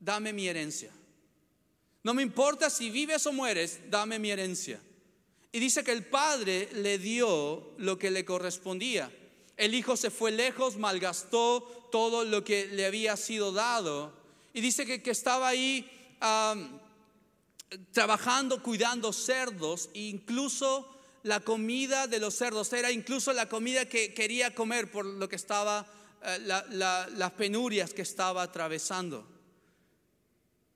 dame 0.00 0.32
mi 0.32 0.48
herencia. 0.48 0.90
No 2.04 2.12
me 2.12 2.22
importa 2.22 2.68
si 2.68 2.90
vives 2.90 3.26
o 3.26 3.32
mueres, 3.32 3.80
dame 3.90 4.18
mi 4.18 4.30
herencia. 4.30 4.78
Y 5.50 5.58
dice 5.58 5.82
que 5.82 5.92
el 5.92 6.04
padre 6.04 6.68
le 6.74 6.98
dio 6.98 7.72
lo 7.78 7.98
que 7.98 8.10
le 8.10 8.26
correspondía. 8.26 9.10
El 9.56 9.74
hijo 9.74 9.96
se 9.96 10.10
fue 10.10 10.30
lejos, 10.30 10.76
malgastó 10.76 11.62
todo 11.90 12.24
lo 12.24 12.44
que 12.44 12.66
le 12.66 12.84
había 12.84 13.16
sido 13.16 13.52
dado. 13.52 14.12
Y 14.52 14.60
dice 14.60 14.84
que, 14.84 15.10
estaba 15.10 15.48
ahí 15.48 15.90
trabajando, 17.90 18.62
cuidando 18.62 19.10
cerdos, 19.12 19.88
e 19.94 20.00
incluso 20.00 20.86
la 21.22 21.40
comida 21.40 22.06
de 22.06 22.20
los 22.20 22.34
cerdos 22.34 22.70
era 22.74 22.92
incluso 22.92 23.32
la 23.32 23.48
comida 23.48 23.88
que 23.88 24.12
quería 24.12 24.54
comer 24.54 24.90
por 24.90 25.06
lo 25.06 25.26
que 25.26 25.36
estaba, 25.36 25.86
eh, 26.22 26.38
las 26.38 27.32
penurias 27.32 27.94
que 27.94 28.02
estaba 28.02 28.42
atravesando. 28.42 29.33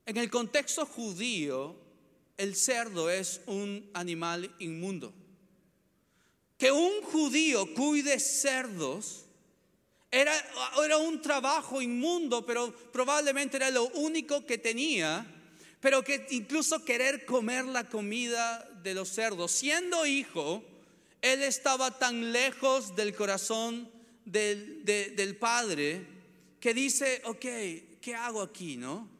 En 0.09 0.17
el 0.17 0.31
contexto 0.31 0.87
judío, 0.87 1.75
el 2.35 2.55
cerdo 2.55 3.11
es 3.11 3.41
un 3.45 3.87
animal 3.93 4.51
inmundo. 4.57 5.13
Que 6.57 6.71
un 6.71 7.03
judío 7.03 7.71
cuide 7.75 8.19
cerdos 8.19 9.25
era, 10.09 10.33
era 10.83 10.97
un 10.97 11.21
trabajo 11.21 11.79
inmundo, 11.79 12.43
pero 12.43 12.73
probablemente 12.91 13.57
era 13.57 13.69
lo 13.69 13.85
único 13.89 14.47
que 14.47 14.57
tenía 14.57 15.27
pero 15.79 16.03
que 16.03 16.25
incluso 16.31 16.83
querer 16.83 17.23
comer 17.23 17.65
la 17.65 17.87
comida 17.87 18.67
de 18.81 18.95
los 18.95 19.09
cerdos. 19.09 19.51
Siendo 19.51 20.07
hijo, 20.07 20.63
él 21.21 21.43
estaba 21.43 21.99
tan 21.99 22.31
lejos 22.31 22.95
del 22.95 23.13
corazón 23.13 23.87
del, 24.25 24.83
del 24.83 25.37
padre 25.37 26.03
que 26.59 26.73
dice, 26.73 27.21
ok, 27.25 27.45
¿qué 28.01 28.15
hago 28.15 28.41
aquí, 28.41 28.75
no? 28.75 29.18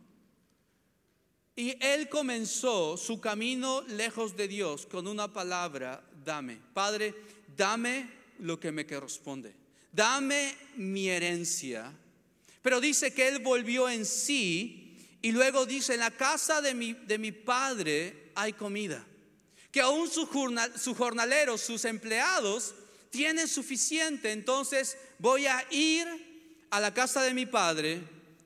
Y 1.59 1.75
él 1.81 2.07
comenzó 2.07 2.95
su 2.95 3.19
camino 3.19 3.81
lejos 3.81 4.37
de 4.37 4.47
Dios 4.47 4.85
con 4.85 5.05
una 5.09 5.27
palabra, 5.27 6.01
dame. 6.23 6.57
Padre, 6.73 7.13
dame 7.57 8.09
lo 8.39 8.57
que 8.57 8.71
me 8.71 8.87
corresponde. 8.87 9.53
Dame 9.91 10.55
mi 10.77 11.09
herencia. 11.09 11.91
Pero 12.61 12.79
dice 12.79 13.13
que 13.13 13.27
él 13.27 13.39
volvió 13.39 13.89
en 13.89 14.05
sí 14.05 14.95
y 15.21 15.33
luego 15.33 15.65
dice, 15.65 15.95
en 15.95 15.99
la 15.99 16.11
casa 16.11 16.61
de 16.61 16.73
mi, 16.73 16.93
de 16.93 17.17
mi 17.17 17.33
padre 17.33 18.31
hay 18.35 18.53
comida. 18.53 19.05
Que 19.69 19.81
aún 19.81 20.09
sus 20.09 20.29
su 20.77 20.95
jornaleros, 20.95 21.59
sus 21.59 21.83
empleados, 21.83 22.73
tienen 23.09 23.49
suficiente. 23.49 24.31
Entonces 24.31 24.97
voy 25.17 25.45
a 25.45 25.61
ir 25.71 26.07
a 26.69 26.79
la 26.79 26.93
casa 26.93 27.21
de 27.21 27.33
mi 27.33 27.45
padre, 27.45 27.99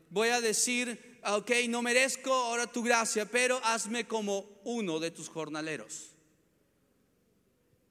voy 0.09 0.29
a 0.29 0.41
decir, 0.41 1.12
ok, 1.25 1.51
no 1.69 1.81
merezco 1.81 2.33
ahora 2.33 2.67
tu 2.67 2.83
gracia, 2.83 3.25
pero 3.25 3.59
hazme 3.63 4.07
como 4.07 4.45
uno 4.63 4.99
de 4.99 5.11
tus 5.11 5.29
jornaleros. 5.29 6.09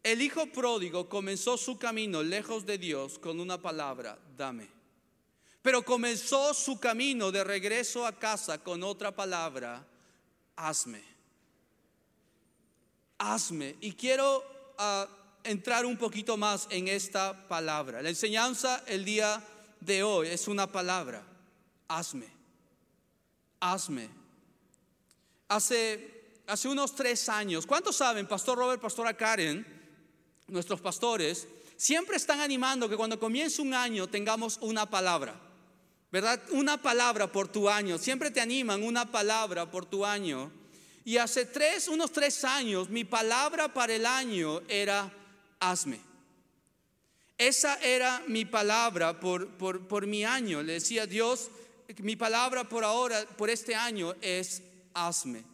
El 0.03 0.21
hijo 0.21 0.47
pródigo 0.47 1.09
comenzó 1.09 1.57
su 1.57 1.79
camino 1.79 2.23
lejos 2.23 2.67
de 2.67 2.77
Dios 2.77 3.19
con 3.19 3.39
una 3.39 3.61
palabra, 3.61 4.19
dame. 4.37 4.69
Pero 5.63 5.85
comenzó 5.85 6.53
su 6.55 6.81
camino 6.81 7.31
de 7.31 7.45
regreso 7.45 8.05
a 8.05 8.19
casa 8.19 8.59
con 8.59 8.83
otra 8.83 9.15
palabra, 9.15 9.87
hazme. 10.57 11.03
Hazme. 13.19 13.77
Y 13.81 13.93
quiero 13.93 14.45
ah, 14.79 15.07
entrar 15.45 15.87
un 15.87 15.97
poquito 15.97 16.37
más 16.37 16.67
en 16.71 16.89
esta 16.89 17.47
palabra. 17.47 18.03
La 18.03 18.09
enseñanza 18.09 18.83
el 18.89 19.05
día 19.05 19.41
de 19.79 20.03
hoy 20.03 20.29
es 20.29 20.49
una 20.49 20.67
palabra, 20.67 21.25
hazme. 21.87 22.42
Hazme. 23.63 24.09
Hace, 25.49 26.43
hace 26.49 26.69
unos 26.69 26.95
tres 26.97 27.29
años, 27.29 27.65
¿cuántos 27.65 27.97
saben, 27.97 28.27
Pastor 28.27 28.59
Robert, 28.59 28.83
Pastora 28.83 29.17
Karen, 29.17 29.65
nuestros 30.49 30.81
pastores, 30.81 31.47
siempre 31.77 32.17
están 32.17 32.41
animando 32.41 32.89
que 32.89 32.97
cuando 32.97 33.21
comience 33.21 33.63
un 33.63 33.73
año 33.73 34.09
tengamos 34.09 34.59
una 34.63 34.91
palabra? 34.91 35.41
¿verdad? 36.11 36.43
Una 36.51 36.81
palabra 36.81 37.33
por 37.33 37.49
tu 37.49 37.71
año. 37.71 37.97
Siempre 37.99 38.31
te 38.31 38.41
animan 38.41 38.83
una 38.83 39.11
palabra 39.11 39.71
por 39.71 39.87
tu 39.87 40.05
año. 40.05 40.53
Y 41.05 41.17
hace 41.17 41.47
tres, 41.47 41.89
unos 41.89 42.13
tres 42.13 42.45
años, 42.45 42.91
mi 42.91 43.05
palabra 43.05 43.73
para 43.73 43.95
el 43.95 44.05
año 44.05 44.61
era 44.69 45.11
hazme. 45.59 46.01
Esa 47.39 47.77
era 47.77 48.23
mi 48.29 48.45
palabra 48.45 49.19
por, 49.19 49.49
por, 49.57 49.89
por 49.89 50.07
mi 50.07 50.25
año. 50.25 50.63
Le 50.63 50.75
decía 50.75 51.07
Dios, 51.07 51.51
mi 51.99 52.17
palabra 52.17 52.69
por 52.69 52.85
ahora, 52.85 53.25
por 53.37 53.51
este 53.51 53.75
año 53.75 54.15
es 54.21 54.63
hazme. 54.95 55.45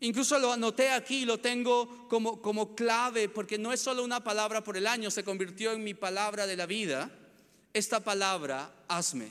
Incluso 0.00 0.38
lo 0.38 0.52
anoté 0.52 0.90
aquí, 0.90 1.24
lo 1.24 1.38
tengo 1.38 2.06
como, 2.08 2.42
como 2.42 2.74
clave, 2.74 3.28
porque 3.28 3.56
no 3.56 3.72
es 3.72 3.80
solo 3.80 4.04
una 4.04 4.22
palabra 4.22 4.62
por 4.62 4.76
el 4.76 4.86
año, 4.86 5.10
se 5.10 5.24
convirtió 5.24 5.72
en 5.72 5.82
mi 5.82 5.94
palabra 5.94 6.46
de 6.46 6.56
la 6.56 6.66
vida. 6.66 7.10
Esta 7.72 8.00
palabra, 8.00 8.84
hazme. 8.88 9.30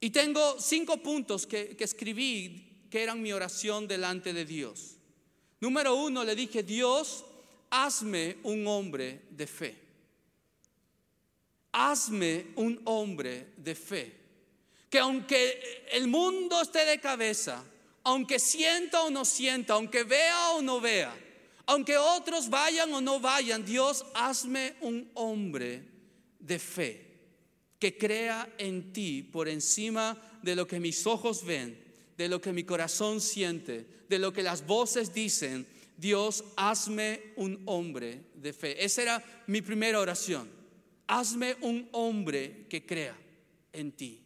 Y 0.00 0.10
tengo 0.10 0.60
cinco 0.60 0.98
puntos 1.02 1.46
que, 1.46 1.76
escribí 1.78 2.86
que 2.90 3.02
eran 3.02 3.20
mi 3.20 3.32
oración 3.32 3.88
delante 3.88 4.32
de 4.32 4.44
Dios. 4.44 4.96
Número 5.60 5.94
uno, 5.94 6.24
le 6.24 6.36
dije, 6.36 6.62
Dios, 6.62 7.24
hazme 7.70 8.36
un 8.44 8.66
hombre 8.66 9.22
de 9.30 9.46
fe. 9.46 9.76
Hazme 11.72 12.46
un 12.56 12.80
hombre 12.84 13.54
de 13.56 13.74
fe. 13.74 14.16
Que 14.90 14.98
aunque 14.98 15.86
el 15.92 16.08
mundo 16.08 16.60
esté 16.62 16.84
de 16.84 17.00
cabeza, 17.00 17.62
aunque 18.04 18.38
sienta 18.38 19.02
o 19.02 19.10
no 19.10 19.24
sienta, 19.24 19.74
aunque 19.74 20.04
vea 20.04 20.50
o 20.52 20.62
no 20.62 20.80
vea, 20.80 21.14
aunque 21.66 21.98
otros 21.98 22.48
vayan 22.48 22.92
o 22.94 23.00
no 23.00 23.20
vayan, 23.20 23.64
Dios, 23.64 24.06
hazme 24.14 24.74
un 24.80 25.10
hombre 25.14 25.84
de 26.38 26.58
fe 26.58 27.08
que 27.78 27.96
crea 27.96 28.54
en 28.58 28.92
ti 28.92 29.22
por 29.22 29.48
encima 29.48 30.16
de 30.42 30.56
lo 30.56 30.66
que 30.66 30.80
mis 30.80 31.06
ojos 31.06 31.44
ven, 31.44 31.78
de 32.16 32.28
lo 32.28 32.40
que 32.40 32.52
mi 32.52 32.64
corazón 32.64 33.20
siente, 33.20 33.86
de 34.08 34.18
lo 34.18 34.32
que 34.32 34.42
las 34.42 34.66
voces 34.66 35.12
dicen. 35.12 35.66
Dios, 35.96 36.44
hazme 36.56 37.20
un 37.36 37.60
hombre 37.66 38.22
de 38.34 38.52
fe. 38.52 38.84
Esa 38.84 39.02
era 39.02 39.44
mi 39.46 39.62
primera 39.62 40.00
oración. 40.00 40.48
Hazme 41.06 41.56
un 41.60 41.88
hombre 41.92 42.66
que 42.68 42.86
crea 42.86 43.16
en 43.72 43.92
ti. 43.92 44.22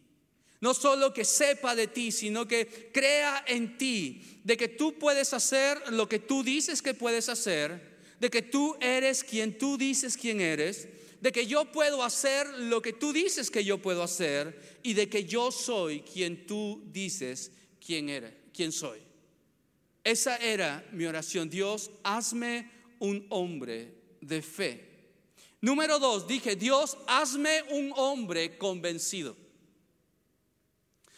No 0.63 0.73
solo 0.73 1.13
que 1.13 1.25
sepa 1.25 1.75
de 1.75 1.87
ti, 1.87 2.09
sino 2.09 2.47
que 2.47 2.89
crea 2.93 3.43
en 3.47 3.77
ti, 3.77 4.39
de 4.45 4.55
que 4.55 4.69
tú 4.69 4.97
puedes 4.97 5.33
hacer 5.33 5.91
lo 5.91 6.07
que 6.07 6.19
tú 6.19 6.41
dices 6.41 6.81
que 6.81 6.93
puedes 6.93 7.27
hacer, 7.27 7.97
de 8.21 8.29
que 8.29 8.41
tú 8.41 8.77
eres 8.79 9.25
quien 9.25 9.57
tú 9.57 9.77
dices 9.77 10.15
quien 10.15 10.39
eres, 10.39 10.87
de 11.19 11.33
que 11.33 11.47
yo 11.47 11.69
puedo 11.69 12.01
hacer 12.01 12.47
lo 12.59 12.81
que 12.81 12.93
tú 12.93 13.11
dices 13.11 13.51
que 13.51 13.65
yo 13.65 13.79
puedo 13.79 14.03
hacer 14.03 14.79
y 14.83 14.93
de 14.93 15.09
que 15.09 15.25
yo 15.25 15.51
soy 15.51 15.99
quien 15.99 16.47
tú 16.47 16.81
dices 16.93 17.51
quién 17.85 18.07
eres, 18.07 18.31
quién 18.53 18.71
soy. 18.71 19.01
Esa 20.01 20.37
era 20.37 20.87
mi 20.93 21.03
oración. 21.03 21.49
Dios, 21.49 21.91
hazme 22.03 22.71
un 22.99 23.25
hombre 23.31 23.93
de 24.21 24.41
fe. 24.41 25.09
Número 25.59 25.99
dos, 25.99 26.25
dije, 26.25 26.55
Dios, 26.55 26.97
hazme 27.05 27.63
un 27.63 27.91
hombre 27.97 28.57
convencido. 28.57 29.42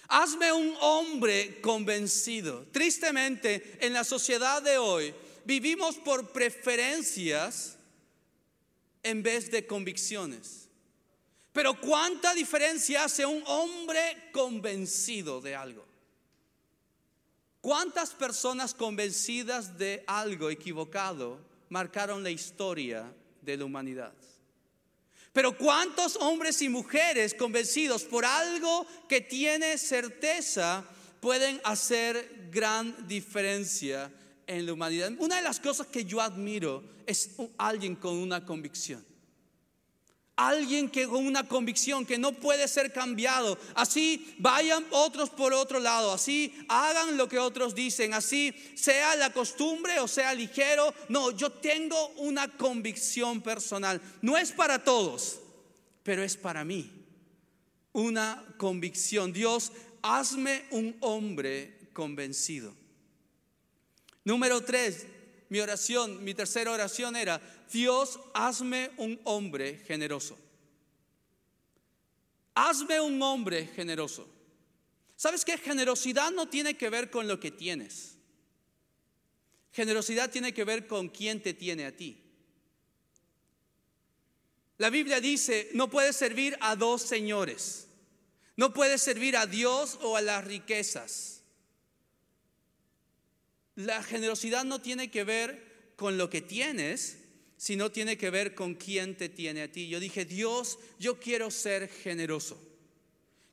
Hazme 0.08 0.52
un 0.52 0.76
hombre 0.82 1.60
convencido. 1.62 2.66
Tristemente, 2.72 3.78
en 3.80 3.94
la 3.94 4.04
sociedad 4.04 4.62
de 4.62 4.78
hoy, 4.78 5.14
vivimos 5.46 5.96
por 5.96 6.32
preferencias 6.32 7.78
en 9.04 9.24
vez 9.24 9.50
de 9.52 9.66
convicciones. 9.66 10.68
Pero 11.54 11.80
¿cuánta 11.80 12.34
diferencia 12.34 13.06
hace 13.06 13.26
un 13.26 13.42
hombre 13.48 14.30
convencido 14.34 15.40
de 15.42 15.56
algo? 15.56 15.86
¿Cuántas 17.62 18.12
personas 18.12 18.74
convencidas 18.74 19.78
de 19.78 20.04
algo 20.06 20.50
equivocado 20.50 21.40
marcaron 21.70 22.22
la 22.22 22.30
historia 22.30 23.12
de 23.42 23.58
la 23.58 23.66
humanidad? 23.66 24.14
Pero 25.36 25.56
¿cuántos 25.56 26.16
hombres 26.16 26.60
y 26.64 26.70
mujeres 26.70 27.36
convencidos 27.36 28.04
por 28.06 28.26
algo 28.26 28.88
que 29.08 29.22
tiene 29.22 29.78
certeza 29.78 30.84
pueden 31.20 31.60
hacer 31.64 32.50
gran 32.52 33.08
diferencia 33.08 34.12
en 34.48 34.66
la 34.66 34.74
humanidad. 34.74 35.12
Una 35.20 35.38
de 35.38 35.42
las 35.42 35.60
cosas 35.60 35.88
que 35.88 36.06
yo 36.06 36.22
admiro 36.22 36.84
es 37.06 37.32
alguien 37.58 37.96
con 37.96 38.16
una 38.16 38.46
convicción. 38.46 39.06
Alguien 40.38 40.90
que 40.90 41.08
con 41.08 41.26
una 41.26 41.48
convicción 41.48 42.06
que 42.06 42.18
no 42.18 42.34
puede 42.34 42.68
ser 42.68 42.92
cambiado. 42.92 43.58
Así 43.74 44.36
vayan 44.38 44.86
otros 44.92 45.30
por 45.30 45.54
otro 45.54 45.80
lado. 45.80 46.12
Así 46.12 46.54
hagan 46.68 47.16
lo 47.16 47.30
que 47.30 47.40
otros 47.40 47.74
dicen. 47.74 48.14
Así 48.14 48.54
sea 48.76 49.16
la 49.16 49.32
costumbre 49.32 50.00
o 50.02 50.08
sea 50.08 50.34
ligero. 50.34 50.94
No, 51.08 51.32
yo 51.32 51.50
tengo 51.52 52.10
una 52.18 52.50
convicción 52.50 53.42
personal. 53.42 54.02
No 54.22 54.38
es 54.38 54.52
para 54.52 54.84
todos, 54.84 55.40
pero 56.04 56.22
es 56.22 56.36
para 56.36 56.66
mí. 56.66 56.92
Una 57.94 58.44
convicción. 58.58 59.32
Dios, 59.32 59.72
hazme 60.02 60.66
un 60.72 60.98
hombre 61.00 61.90
convencido. 61.94 62.76
Número 64.26 64.62
tres, 64.62 65.06
mi 65.50 65.60
oración, 65.60 66.24
mi 66.24 66.34
tercera 66.34 66.72
oración 66.72 67.16
era, 67.16 67.40
Dios, 67.72 68.20
hazme 68.34 68.92
un 68.98 69.20
hombre 69.24 69.78
generoso. 69.86 70.38
Hazme 72.54 73.02
un 73.02 73.22
hombre 73.22 73.68
generoso. 73.68 74.28
¿Sabes 75.16 75.44
qué? 75.46 75.58
Generosidad 75.58 76.32
no 76.32 76.48
tiene 76.48 76.78
que 76.78 76.90
ver 76.90 77.10
con 77.10 77.28
lo 77.28 77.40
que 77.40 77.52
tienes. 77.52 78.18
Generosidad 79.74 80.30
tiene 80.30 80.54
que 80.54 80.64
ver 80.64 80.88
con 80.88 81.10
quién 81.10 81.42
te 81.42 81.54
tiene 81.54 81.86
a 81.86 81.96
ti. 81.96 82.22
La 84.78 84.90
Biblia 84.90 85.22
dice, 85.22 85.70
no 85.74 85.90
puedes 85.90 86.16
servir 86.16 86.58
a 86.62 86.76
dos 86.76 87.02
señores. 87.02 87.88
No 88.58 88.74
puedes 88.74 89.02
servir 89.02 89.36
a 89.36 89.46
Dios 89.48 90.00
o 90.02 90.16
a 90.16 90.22
las 90.22 90.46
riquezas. 90.46 91.44
La 93.76 94.02
generosidad 94.04 94.64
no 94.64 94.82
tiene 94.82 95.12
que 95.12 95.26
ver 95.26 95.94
con 95.98 96.18
lo 96.18 96.30
que 96.30 96.42
tienes, 96.42 97.18
sino 97.58 97.92
tiene 97.92 98.18
que 98.18 98.30
ver 98.30 98.54
con 98.54 98.76
quién 98.76 99.16
te 99.16 99.30
tiene 99.30 99.64
a 99.64 99.72
ti. 99.72 99.88
Yo 99.88 100.00
dije, 100.00 100.26
Dios, 100.26 100.78
yo 101.00 101.20
quiero 101.20 101.50
ser 101.52 101.88
generoso. 101.88 102.60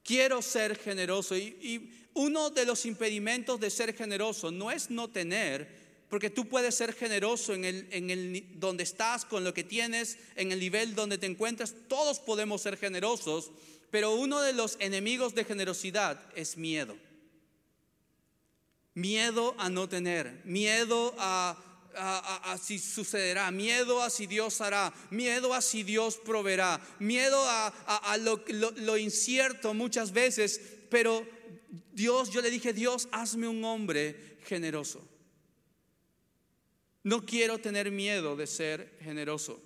Quiero 0.02 0.42
ser 0.42 0.76
generoso. 0.76 1.36
Y, 1.36 1.98
uno 2.14 2.50
de 2.50 2.66
los 2.66 2.84
impedimentos 2.84 3.58
de 3.58 3.70
ser 3.70 3.94
generoso 3.94 4.50
no 4.50 4.70
es 4.70 4.90
no 4.90 5.08
tener, 5.08 5.66
porque 6.10 6.28
tú 6.28 6.46
puedes 6.46 6.74
ser 6.74 6.92
generoso 6.92 7.54
en 7.54 7.64
el, 7.64 7.88
en 7.90 8.10
el 8.10 8.60
donde 8.60 8.82
estás, 8.82 9.24
con 9.24 9.44
lo 9.44 9.54
que 9.54 9.64
tienes, 9.64 10.18
en 10.36 10.52
el 10.52 10.60
nivel 10.60 10.94
donde 10.94 11.16
te 11.16 11.24
encuentras. 11.24 11.74
Todos 11.88 12.20
podemos 12.20 12.60
ser 12.60 12.76
generosos, 12.76 13.50
pero 13.90 14.14
uno 14.14 14.42
de 14.42 14.52
los 14.52 14.76
enemigos 14.78 15.34
de 15.34 15.44
generosidad 15.44 16.20
es 16.36 16.58
miedo. 16.58 16.98
Miedo 18.92 19.54
a 19.56 19.70
no 19.70 19.88
tener, 19.88 20.42
miedo 20.44 21.14
a 21.16 21.71
a, 21.96 22.58
si 22.60 22.78
sucederá, 22.78 23.50
miedo 23.50 24.02
a 24.02 24.10
si 24.10 24.26
Dios 24.26 24.60
hará, 24.60 24.92
miedo 25.10 25.54
a 25.54 25.60
si 25.60 25.82
Dios 25.82 26.16
proveerá, 26.16 26.80
miedo 26.98 27.40
a, 27.44 28.16
lo, 28.18 28.96
incierto 28.96 29.74
muchas 29.74 30.12
veces, 30.12 30.60
pero 30.90 31.26
Dios, 31.92 32.30
yo 32.30 32.40
le 32.40 32.50
dije, 32.50 32.72
Dios, 32.72 33.08
hazme 33.12 33.48
un 33.48 33.64
hombre 33.64 34.38
generoso. 34.44 35.06
No 37.04 37.24
quiero 37.24 37.58
tener 37.58 37.90
miedo 37.90 38.36
de 38.36 38.46
ser 38.46 38.98
generoso. 39.00 39.60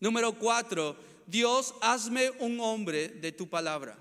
Número 0.00 0.32
cuatro, 0.38 0.96
Dios, 1.26 1.74
hazme 1.82 2.30
un 2.38 2.60
hombre 2.60 3.08
de 3.08 3.32
tu 3.32 3.48
palabra. 3.48 3.98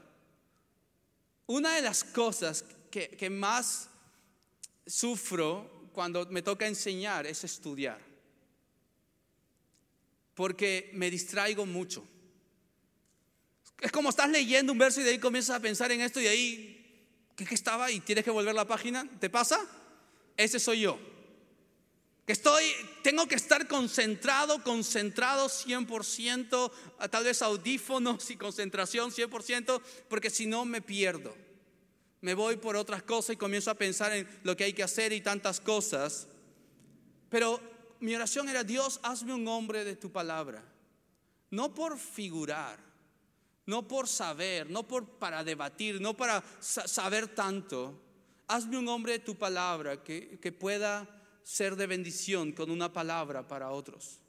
Una 1.47 1.75
de 1.75 1.81
las 1.81 2.03
cosas 2.03 2.63
que, 2.89 3.09
que 3.09 3.29
más 3.29 3.89
sufro 4.85 5.78
cuando 5.93 6.25
me 6.27 6.41
toca 6.41 6.67
enseñar 6.67 7.25
es 7.25 7.43
estudiar. 7.43 7.99
Porque 10.33 10.89
me 10.93 11.09
distraigo 11.09 11.65
mucho. 11.65 12.05
Es 13.81 13.91
como 13.91 14.09
estás 14.09 14.29
leyendo 14.29 14.71
un 14.71 14.79
verso 14.79 15.01
y 15.01 15.03
de 15.03 15.11
ahí 15.11 15.19
comienzas 15.19 15.55
a 15.55 15.59
pensar 15.59 15.91
en 15.91 16.01
esto 16.01 16.19
y 16.19 16.23
de 16.23 16.29
ahí, 16.29 17.05
¿qué, 17.35 17.45
estaba? 17.53 17.91
Y 17.91 17.99
tienes 18.01 18.23
que 18.23 18.31
volver 18.31 18.55
la 18.55 18.67
página. 18.67 19.07
¿Te 19.19 19.29
pasa? 19.29 19.59
Ese 20.35 20.59
soy 20.59 20.81
yo. 20.81 20.99
Que 22.25 22.33
estoy, 22.33 22.63
tengo 23.01 23.27
que 23.27 23.35
estar 23.35 23.67
concentrado, 23.67 24.63
concentrado 24.63 25.47
100%, 25.47 26.71
tal 27.09 27.23
vez 27.23 27.41
audífonos 27.41 28.29
y 28.29 28.37
concentración 28.37 29.11
100%, 29.11 29.81
porque 30.07 30.29
si 30.29 30.45
no 30.45 30.63
me 30.63 30.81
pierdo 30.81 31.48
me 32.21 32.33
voy 32.33 32.57
por 32.57 32.75
otras 32.75 33.03
cosas 33.03 33.35
y 33.35 33.37
comienzo 33.37 33.71
a 33.71 33.75
pensar 33.75 34.11
en 34.13 34.27
lo 34.43 34.55
que 34.55 34.65
hay 34.65 34.73
que 34.73 34.83
hacer 34.83 35.13
y 35.13 35.21
tantas 35.21 35.61
cosas. 35.61 36.27
Pero 37.29 37.59
mi 37.99 38.15
oración 38.15 38.49
era, 38.49 38.63
Dios, 38.63 38.99
hazme 39.03 39.33
un 39.33 39.47
hombre 39.47 39.83
de 39.83 39.95
tu 39.95 40.11
palabra. 40.11 40.63
No 41.51 41.73
por 41.73 41.97
figurar, 41.97 42.79
no 43.65 43.87
por 43.87 44.07
saber, 44.07 44.69
no 44.69 44.87
por 44.87 45.05
para 45.05 45.43
debatir, 45.43 46.01
no 46.01 46.15
para 46.15 46.43
saber 46.59 47.27
tanto. 47.27 47.99
Hazme 48.47 48.77
un 48.77 48.87
hombre 48.87 49.13
de 49.13 49.19
tu 49.19 49.35
palabra 49.35 50.03
que, 50.03 50.39
que 50.39 50.51
pueda 50.51 51.07
ser 51.43 51.75
de 51.75 51.87
bendición 51.87 52.51
con 52.51 52.69
una 52.69 52.91
palabra 52.91 53.47
para 53.47 53.71
otros. 53.71 54.19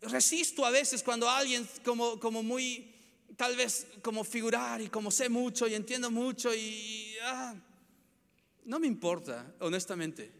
Resisto 0.00 0.64
a 0.64 0.70
veces 0.70 1.02
cuando 1.02 1.28
alguien 1.28 1.68
como, 1.84 2.18
como 2.18 2.42
muy 2.42 2.91
tal 3.42 3.56
vez 3.56 3.88
como 4.02 4.22
figurar 4.22 4.80
y 4.80 4.88
como 4.88 5.10
sé 5.10 5.28
mucho 5.28 5.66
y 5.66 5.74
entiendo 5.74 6.12
mucho 6.12 6.54
y 6.54 7.16
ah, 7.24 7.52
no 8.66 8.78
me 8.78 8.86
importa, 8.86 9.52
honestamente. 9.58 10.30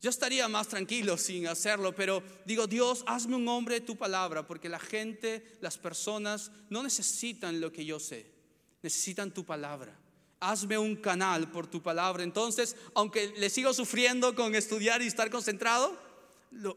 Yo 0.00 0.10
estaría 0.10 0.48
más 0.48 0.66
tranquilo 0.66 1.16
sin 1.16 1.46
hacerlo, 1.46 1.94
pero 1.94 2.20
digo, 2.44 2.66
Dios, 2.66 3.04
hazme 3.06 3.36
un 3.36 3.46
hombre 3.46 3.76
de 3.76 3.86
tu 3.86 3.94
palabra, 3.94 4.44
porque 4.44 4.68
la 4.68 4.80
gente, 4.80 5.46
las 5.60 5.78
personas 5.78 6.50
no 6.70 6.82
necesitan 6.82 7.60
lo 7.60 7.72
que 7.72 7.84
yo 7.84 8.00
sé, 8.00 8.26
necesitan 8.82 9.32
tu 9.32 9.44
palabra. 9.44 9.96
Hazme 10.40 10.78
un 10.78 10.96
canal 10.96 11.52
por 11.52 11.68
tu 11.68 11.80
palabra. 11.80 12.24
Entonces, 12.24 12.74
aunque 12.96 13.28
le 13.36 13.48
sigo 13.48 13.72
sufriendo 13.72 14.34
con 14.34 14.56
estudiar 14.56 15.02
y 15.02 15.06
estar 15.06 15.30
concentrado, 15.30 15.96
lo, 16.50 16.76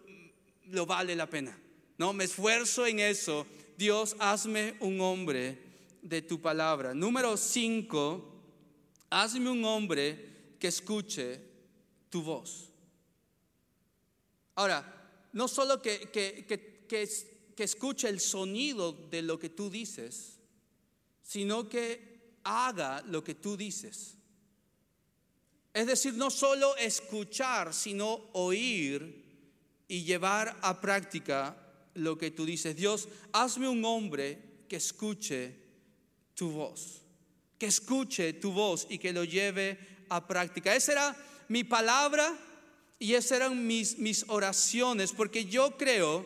lo 0.66 0.86
vale 0.86 1.16
la 1.16 1.28
pena. 1.28 1.60
No, 1.98 2.14
me 2.14 2.26
esfuerzo 2.26 2.86
en 2.86 3.00
eso 3.00 3.48
Dios, 3.78 4.16
hazme 4.20 4.76
un 4.80 5.02
hombre 5.02 5.58
de 6.02 6.22
tu 6.22 6.40
palabra. 6.40 6.94
Número 6.94 7.36
cinco, 7.36 8.24
hazme 9.10 9.50
un 9.50 9.66
hombre 9.66 10.56
que 10.60 10.68
escuche 10.68 11.42
tu 12.10 12.22
voz. 12.22 12.72
Ahora, 14.56 14.86
no 15.34 15.48
solo 15.48 15.82
que, 15.82 16.10
que, 16.12 16.46
que, 16.48 16.86
que, 16.88 17.64
escuche 17.64 18.08
el 18.08 18.22
sonido 18.22 18.94
de 18.94 19.22
lo 19.22 19.38
que 19.38 19.50
tú 19.50 19.70
dices, 19.70 20.40
sino 21.22 21.68
que 21.68 22.38
haga 22.44 23.02
lo 23.02 23.24
que 23.24 23.36
tú 23.36 23.58
dices. 23.58 24.18
Es 25.74 25.88
decir, 25.88 26.14
no 26.14 26.30
solo 26.30 26.78
escuchar, 26.78 27.74
sino 27.74 28.30
oír 28.32 29.26
y 29.90 30.04
llevar 30.06 30.58
a 30.62 30.80
práctica 30.80 31.65
lo 31.96 32.18
que 32.18 32.32
tú 32.32 32.46
dices. 32.46 32.76
Dios, 32.76 33.08
hazme 33.34 33.68
un 33.68 33.84
hombre 33.84 34.40
que 34.70 34.76
escuche 34.76 35.56
tu 36.36 36.52
voz, 36.52 37.02
que 37.58 37.66
escuche 37.66 38.34
tu 38.34 38.52
voz 38.52 38.88
y 38.90 38.98
que 38.98 39.14
lo 39.14 39.24
lleve 39.24 39.78
a 40.10 40.28
práctica. 40.28 40.76
Esa 40.76 40.92
era 40.92 41.16
mi 41.48 41.64
palabra 41.64 42.38
y 43.00 43.14
esas 43.14 43.38
eran 43.38 43.66
mis, 43.66 43.98
mis 43.98 44.26
oraciones, 44.28 45.12
porque 45.12 45.46
yo 45.46 45.78
creo 45.78 46.26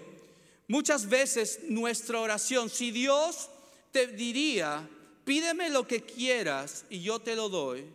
muchas 0.67 1.07
veces 1.07 1.59
nuestra 1.67 2.19
oración, 2.19 2.69
si 2.69 2.91
Dios 2.91 3.49
te 3.91 4.07
diría, 4.07 4.87
pídeme 5.25 5.69
lo 5.69 5.87
que 5.87 6.03
quieras 6.03 6.85
y 6.89 7.01
yo 7.01 7.19
te 7.19 7.35
lo 7.35 7.49
doy, 7.49 7.85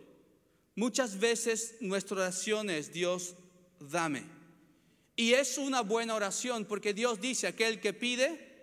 muchas 0.75 1.19
veces 1.19 1.75
nuestra 1.79 2.17
oración 2.17 2.69
es, 2.69 2.91
Dios, 2.91 3.35
dame. 3.79 4.34
Y 5.15 5.33
es 5.33 5.57
una 5.57 5.81
buena 5.81 6.15
oración 6.15 6.65
porque 6.65 6.93
Dios 6.93 7.21
dice, 7.21 7.47
aquel 7.47 7.79
que 7.79 7.93
pide, 7.93 8.55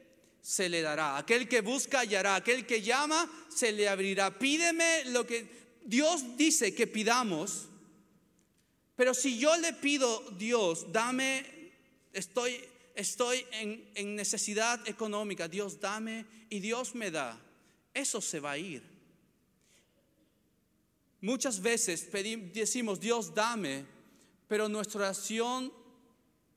se 0.42 0.68
le 0.68 0.82
dará. 0.82 1.16
Aquel 1.16 1.48
que 1.48 1.60
busca, 1.60 2.00
hallará. 2.00 2.34
Aquel 2.34 2.66
que 2.66 2.82
llama, 2.82 3.30
se 3.48 3.72
le 3.72 3.88
abrirá. 3.88 4.38
Pídeme 4.38 5.04
lo 5.06 5.26
que 5.26 5.46
Dios 5.84 6.36
dice 6.36 6.74
que 6.74 6.86
pidamos. 6.86 7.68
Pero 8.96 9.14
si 9.14 9.38
yo 9.38 9.56
le 9.56 9.72
pido, 9.72 10.22
Dios, 10.36 10.92
dame, 10.92 11.44
estoy, 12.12 12.60
estoy 12.94 13.44
en, 13.52 13.90
en 13.94 14.14
necesidad 14.14 14.86
económica, 14.86 15.48
Dios 15.48 15.80
dame 15.80 16.26
y 16.50 16.60
Dios 16.60 16.94
me 16.94 17.10
da, 17.10 17.40
eso 17.94 18.20
se 18.20 18.38
va 18.38 18.52
a 18.52 18.58
ir. 18.58 18.82
Muchas 21.22 21.62
veces 21.62 22.10
decimos, 22.52 23.00
Dios 23.00 23.32
dame, 23.34 23.86
pero 24.48 24.68
nuestra 24.68 25.02
oración 25.02 25.72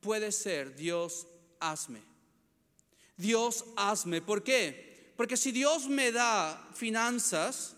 puede 0.05 0.31
ser 0.31 0.75
Dios 0.75 1.25
hazme. 1.59 1.99
Dios 3.17 3.65
hazme. 3.75 4.21
¿Por 4.21 4.43
qué? 4.43 5.13
Porque 5.17 5.35
si 5.35 5.51
Dios 5.51 5.87
me 5.87 6.11
da 6.11 6.69
finanzas, 6.75 7.75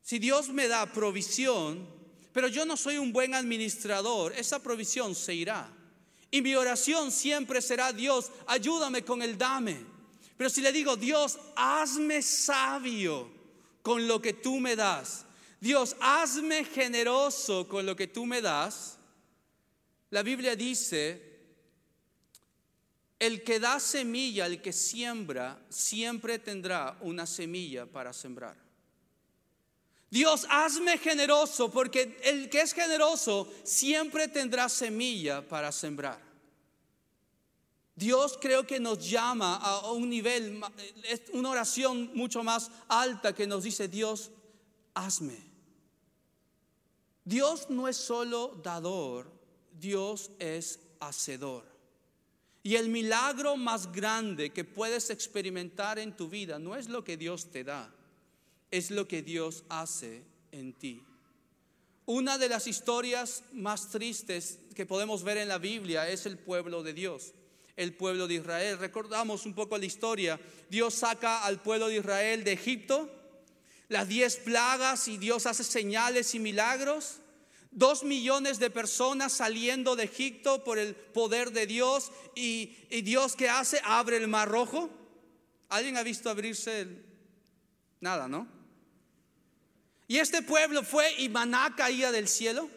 si 0.00 0.18
Dios 0.18 0.48
me 0.48 0.68
da 0.68 0.90
provisión, 0.90 1.86
pero 2.32 2.48
yo 2.48 2.64
no 2.64 2.78
soy 2.78 2.96
un 2.96 3.12
buen 3.12 3.34
administrador, 3.34 4.32
esa 4.32 4.62
provisión 4.62 5.14
se 5.14 5.34
irá. 5.34 5.70
Y 6.30 6.40
mi 6.40 6.54
oración 6.54 7.12
siempre 7.12 7.60
será, 7.60 7.92
Dios, 7.92 8.30
ayúdame 8.46 9.04
con 9.04 9.20
el 9.20 9.36
dame. 9.36 9.84
Pero 10.38 10.48
si 10.48 10.62
le 10.62 10.72
digo, 10.72 10.96
Dios, 10.96 11.38
hazme 11.56 12.22
sabio 12.22 13.30
con 13.82 14.08
lo 14.08 14.22
que 14.22 14.32
tú 14.32 14.60
me 14.60 14.76
das. 14.76 15.26
Dios, 15.60 15.94
hazme 16.00 16.64
generoso 16.64 17.68
con 17.68 17.84
lo 17.84 17.94
que 17.94 18.06
tú 18.06 18.24
me 18.24 18.40
das. 18.40 18.98
La 20.12 20.22
Biblia 20.22 20.54
dice, 20.54 21.32
el 23.18 23.42
que 23.42 23.58
da 23.58 23.80
semilla, 23.80 24.44
el 24.44 24.60
que 24.60 24.70
siembra, 24.70 25.58
siempre 25.70 26.38
tendrá 26.38 26.98
una 27.00 27.26
semilla 27.26 27.86
para 27.86 28.12
sembrar. 28.12 28.54
Dios, 30.10 30.46
hazme 30.50 30.98
generoso, 30.98 31.70
porque 31.70 32.18
el 32.24 32.50
que 32.50 32.60
es 32.60 32.74
generoso 32.74 33.50
siempre 33.64 34.28
tendrá 34.28 34.68
semilla 34.68 35.40
para 35.48 35.72
sembrar. 35.72 36.20
Dios 37.96 38.38
creo 38.38 38.66
que 38.66 38.78
nos 38.78 39.08
llama 39.08 39.56
a 39.56 39.92
un 39.92 40.10
nivel, 40.10 40.60
es 41.04 41.22
una 41.32 41.48
oración 41.48 42.10
mucho 42.12 42.44
más 42.44 42.70
alta 42.86 43.34
que 43.34 43.46
nos 43.46 43.64
dice, 43.64 43.88
Dios, 43.88 44.30
hazme. 44.92 45.38
Dios 47.24 47.70
no 47.70 47.88
es 47.88 47.96
solo 47.96 48.60
dador, 48.62 49.41
Dios 49.82 50.30
es 50.38 50.78
hacedor. 51.00 51.66
Y 52.62 52.76
el 52.76 52.88
milagro 52.88 53.56
más 53.56 53.90
grande 53.90 54.50
que 54.50 54.64
puedes 54.64 55.10
experimentar 55.10 55.98
en 55.98 56.16
tu 56.16 56.28
vida 56.28 56.60
no 56.60 56.76
es 56.76 56.88
lo 56.88 57.02
que 57.02 57.16
Dios 57.16 57.50
te 57.50 57.64
da, 57.64 57.92
es 58.70 58.92
lo 58.92 59.08
que 59.08 59.22
Dios 59.22 59.64
hace 59.68 60.22
en 60.52 60.72
ti. 60.72 61.02
Una 62.06 62.38
de 62.38 62.48
las 62.48 62.68
historias 62.68 63.42
más 63.52 63.90
tristes 63.90 64.60
que 64.76 64.86
podemos 64.86 65.24
ver 65.24 65.38
en 65.38 65.48
la 65.48 65.58
Biblia 65.58 66.08
es 66.08 66.26
el 66.26 66.38
pueblo 66.38 66.84
de 66.84 66.94
Dios, 66.94 67.32
el 67.74 67.92
pueblo 67.92 68.28
de 68.28 68.34
Israel. 68.34 68.78
Recordamos 68.78 69.46
un 69.46 69.54
poco 69.54 69.76
la 69.76 69.86
historia. 69.86 70.40
Dios 70.70 70.94
saca 70.94 71.44
al 71.44 71.60
pueblo 71.60 71.88
de 71.88 71.96
Israel 71.96 72.44
de 72.44 72.52
Egipto, 72.52 73.10
las 73.88 74.06
diez 74.08 74.36
plagas 74.36 75.08
y 75.08 75.18
Dios 75.18 75.46
hace 75.46 75.64
señales 75.64 76.36
y 76.36 76.38
milagros. 76.38 77.21
Dos 77.72 78.04
millones 78.04 78.58
de 78.58 78.68
personas 78.68 79.32
saliendo 79.32 79.96
de 79.96 80.04
Egipto 80.04 80.62
por 80.62 80.78
el 80.78 80.94
poder 80.94 81.52
de 81.52 81.66
Dios 81.66 82.12
y, 82.34 82.66
Dios 83.02 83.34
que 83.34 83.48
hace 83.48 83.80
abre 83.82 84.18
el 84.18 84.28
mar 84.28 84.48
rojo. 84.48 84.90
¿Alguien 85.70 85.96
ha 85.96 86.02
visto 86.02 86.28
abrirse 86.28 86.82
el... 86.82 87.04
Nada, 88.00 88.28
¿no? 88.28 88.46
Y 90.06 90.18
este 90.18 90.42
pueblo 90.42 90.82
fue 90.82 91.10
y 91.18 91.30
maná 91.30 91.74
caía 91.74 92.12
del 92.12 92.28
cielo. 92.28 92.68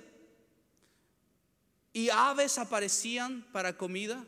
Y 1.92 2.10
aves 2.10 2.58
aparecían 2.58 3.46
para 3.52 3.78
comida. 3.78 4.24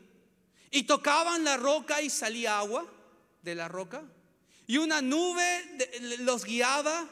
Y 0.69 0.83
tocaban 0.83 1.45
la 1.45 1.55
roca 1.55 2.01
y 2.01 2.09
salía 2.09 2.59
agua 2.59 2.85
de 3.41 3.55
la 3.55 3.69
roca. 3.69 4.03
Y 4.65 4.77
una 4.77 5.01
nube 5.01 5.63
los 6.19 6.43
guiaba. 6.43 7.07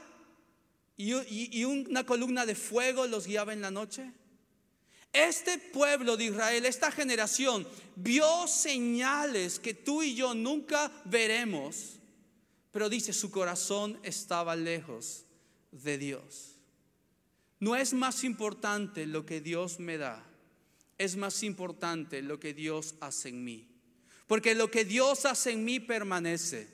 Y, 0.97 1.63
una 1.65 2.05
columna 2.05 2.45
de 2.45 2.55
fuego 2.55 3.05
los 3.07 3.27
guiaba 3.27 3.53
en 3.53 3.61
la 3.61 3.71
noche. 3.71 4.11
Este 5.11 5.57
pueblo 5.57 6.17
de 6.17 6.25
Israel, 6.25 6.65
esta 6.65 6.91
generación, 6.91 7.67
vio 7.95 8.47
señales 8.47 9.59
que 9.59 9.73
tú 9.73 10.03
y 10.03 10.15
yo 10.15 10.33
nunca 10.33 10.91
veremos. 11.05 11.99
Pero 12.71 12.89
dice, 12.89 13.13
su 13.13 13.31
corazón 13.31 13.99
estaba 14.03 14.55
lejos 14.55 15.23
de 15.71 15.97
Dios. 15.97 16.55
No 17.59 17.75
es 17.75 17.93
más 17.93 18.23
importante 18.23 19.05
lo 19.05 19.25
que 19.25 19.39
Dios 19.39 19.79
me 19.79 19.97
da, 19.97 20.25
es 20.97 21.15
más 21.15 21.41
importante 21.43 22.21
lo 22.21 22.39
que 22.39 22.53
Dios 22.53 22.95
hace 22.99 23.29
en 23.29 23.43
mí. 23.43 23.67
Porque 24.27 24.55
lo 24.55 24.69
que 24.71 24.85
Dios 24.85 25.25
hace 25.25 25.51
en 25.51 25.63
mí 25.63 25.79
permanece. 25.79 26.67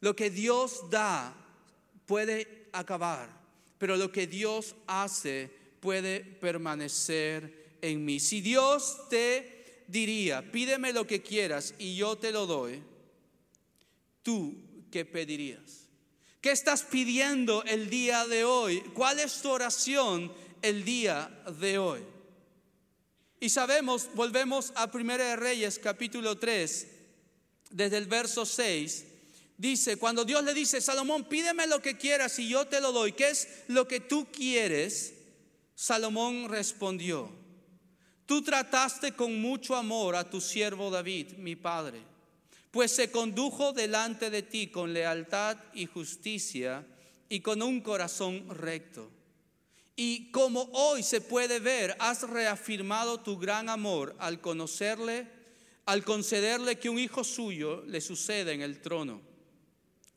Lo 0.00 0.14
que 0.14 0.30
Dios 0.30 0.90
da 0.90 1.34
puede 2.06 2.68
acabar, 2.72 3.37
pero 3.78 3.96
lo 3.96 4.12
que 4.12 4.26
Dios 4.26 4.74
hace 4.86 5.50
puede 5.80 6.20
permanecer 6.20 7.76
en 7.80 8.04
mí. 8.04 8.20
Si 8.20 8.40
Dios 8.40 9.08
te 9.08 9.84
diría, 9.86 10.50
pídeme 10.50 10.92
lo 10.92 11.06
que 11.06 11.22
quieras 11.22 11.74
y 11.78 11.96
yo 11.96 12.16
te 12.16 12.32
lo 12.32 12.46
doy, 12.46 12.82
¿tú 14.22 14.56
qué 14.90 15.04
pedirías? 15.04 15.88
¿Qué 16.40 16.52
estás 16.52 16.82
pidiendo 16.82 17.64
el 17.64 17.90
día 17.90 18.26
de 18.26 18.44
hoy? 18.44 18.80
¿Cuál 18.94 19.18
es 19.18 19.40
tu 19.42 19.50
oración 19.50 20.32
el 20.62 20.84
día 20.84 21.30
de 21.60 21.78
hoy? 21.78 22.00
Y 23.40 23.48
sabemos, 23.48 24.08
volvemos 24.14 24.72
a 24.74 24.90
Primera 24.90 25.24
de 25.24 25.36
Reyes 25.36 25.78
capítulo 25.78 26.38
3, 26.38 26.88
desde 27.70 27.96
el 27.96 28.06
verso 28.06 28.44
6, 28.44 29.06
dice, 29.58 29.96
cuando 29.96 30.24
Dios 30.24 30.42
le 30.42 30.54
dice, 30.54 30.80
Salomón, 30.80 31.28
pídeme 31.28 31.66
lo 31.66 31.82
que 31.82 31.98
quieras 31.98 32.38
y 32.38 32.48
yo 32.48 32.66
te 32.66 32.80
lo 32.80 32.92
doy, 32.92 33.12
¿qué 33.12 33.28
es 33.28 33.48
lo 33.68 33.86
que 33.86 34.00
tú 34.00 34.28
quieres? 34.32 35.12
Salomón 35.74 36.48
respondió, 36.48 37.30
tú 38.24 38.42
trataste 38.42 39.12
con 39.12 39.38
mucho 39.40 39.76
amor 39.76 40.16
a 40.16 40.30
tu 40.30 40.40
siervo 40.40 40.90
David, 40.90 41.32
mi 41.32 41.54
padre 41.54 42.08
pues 42.70 42.92
se 42.92 43.10
condujo 43.10 43.72
delante 43.72 44.30
de 44.30 44.42
ti 44.42 44.68
con 44.68 44.92
lealtad 44.92 45.56
y 45.72 45.86
justicia 45.86 46.86
y 47.28 47.40
con 47.40 47.62
un 47.62 47.80
corazón 47.80 48.46
recto. 48.50 49.10
Y 49.96 50.30
como 50.30 50.68
hoy 50.72 51.02
se 51.02 51.20
puede 51.20 51.58
ver, 51.58 51.96
has 51.98 52.22
reafirmado 52.22 53.20
tu 53.20 53.36
gran 53.38 53.68
amor 53.68 54.14
al 54.18 54.40
conocerle, 54.40 55.26
al 55.86 56.04
concederle 56.04 56.78
que 56.78 56.88
un 56.88 56.98
hijo 56.98 57.24
suyo 57.24 57.82
le 57.86 58.00
suceda 58.00 58.52
en 58.52 58.62
el 58.62 58.80
trono. 58.80 59.20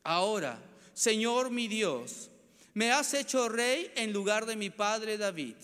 Ahora, 0.04 0.60
Señor 0.94 1.50
mi 1.50 1.68
Dios, 1.68 2.30
me 2.74 2.90
has 2.90 3.14
hecho 3.14 3.48
rey 3.48 3.90
en 3.94 4.12
lugar 4.12 4.46
de 4.46 4.56
mi 4.56 4.70
padre 4.70 5.18
David. 5.18 5.56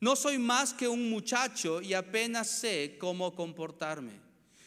No 0.00 0.16
soy 0.16 0.38
más 0.38 0.72
que 0.72 0.88
un 0.88 1.10
muchacho 1.10 1.82
y 1.82 1.94
apenas 1.94 2.48
sé 2.48 2.96
cómo 2.98 3.34
comportarme. 3.34 4.12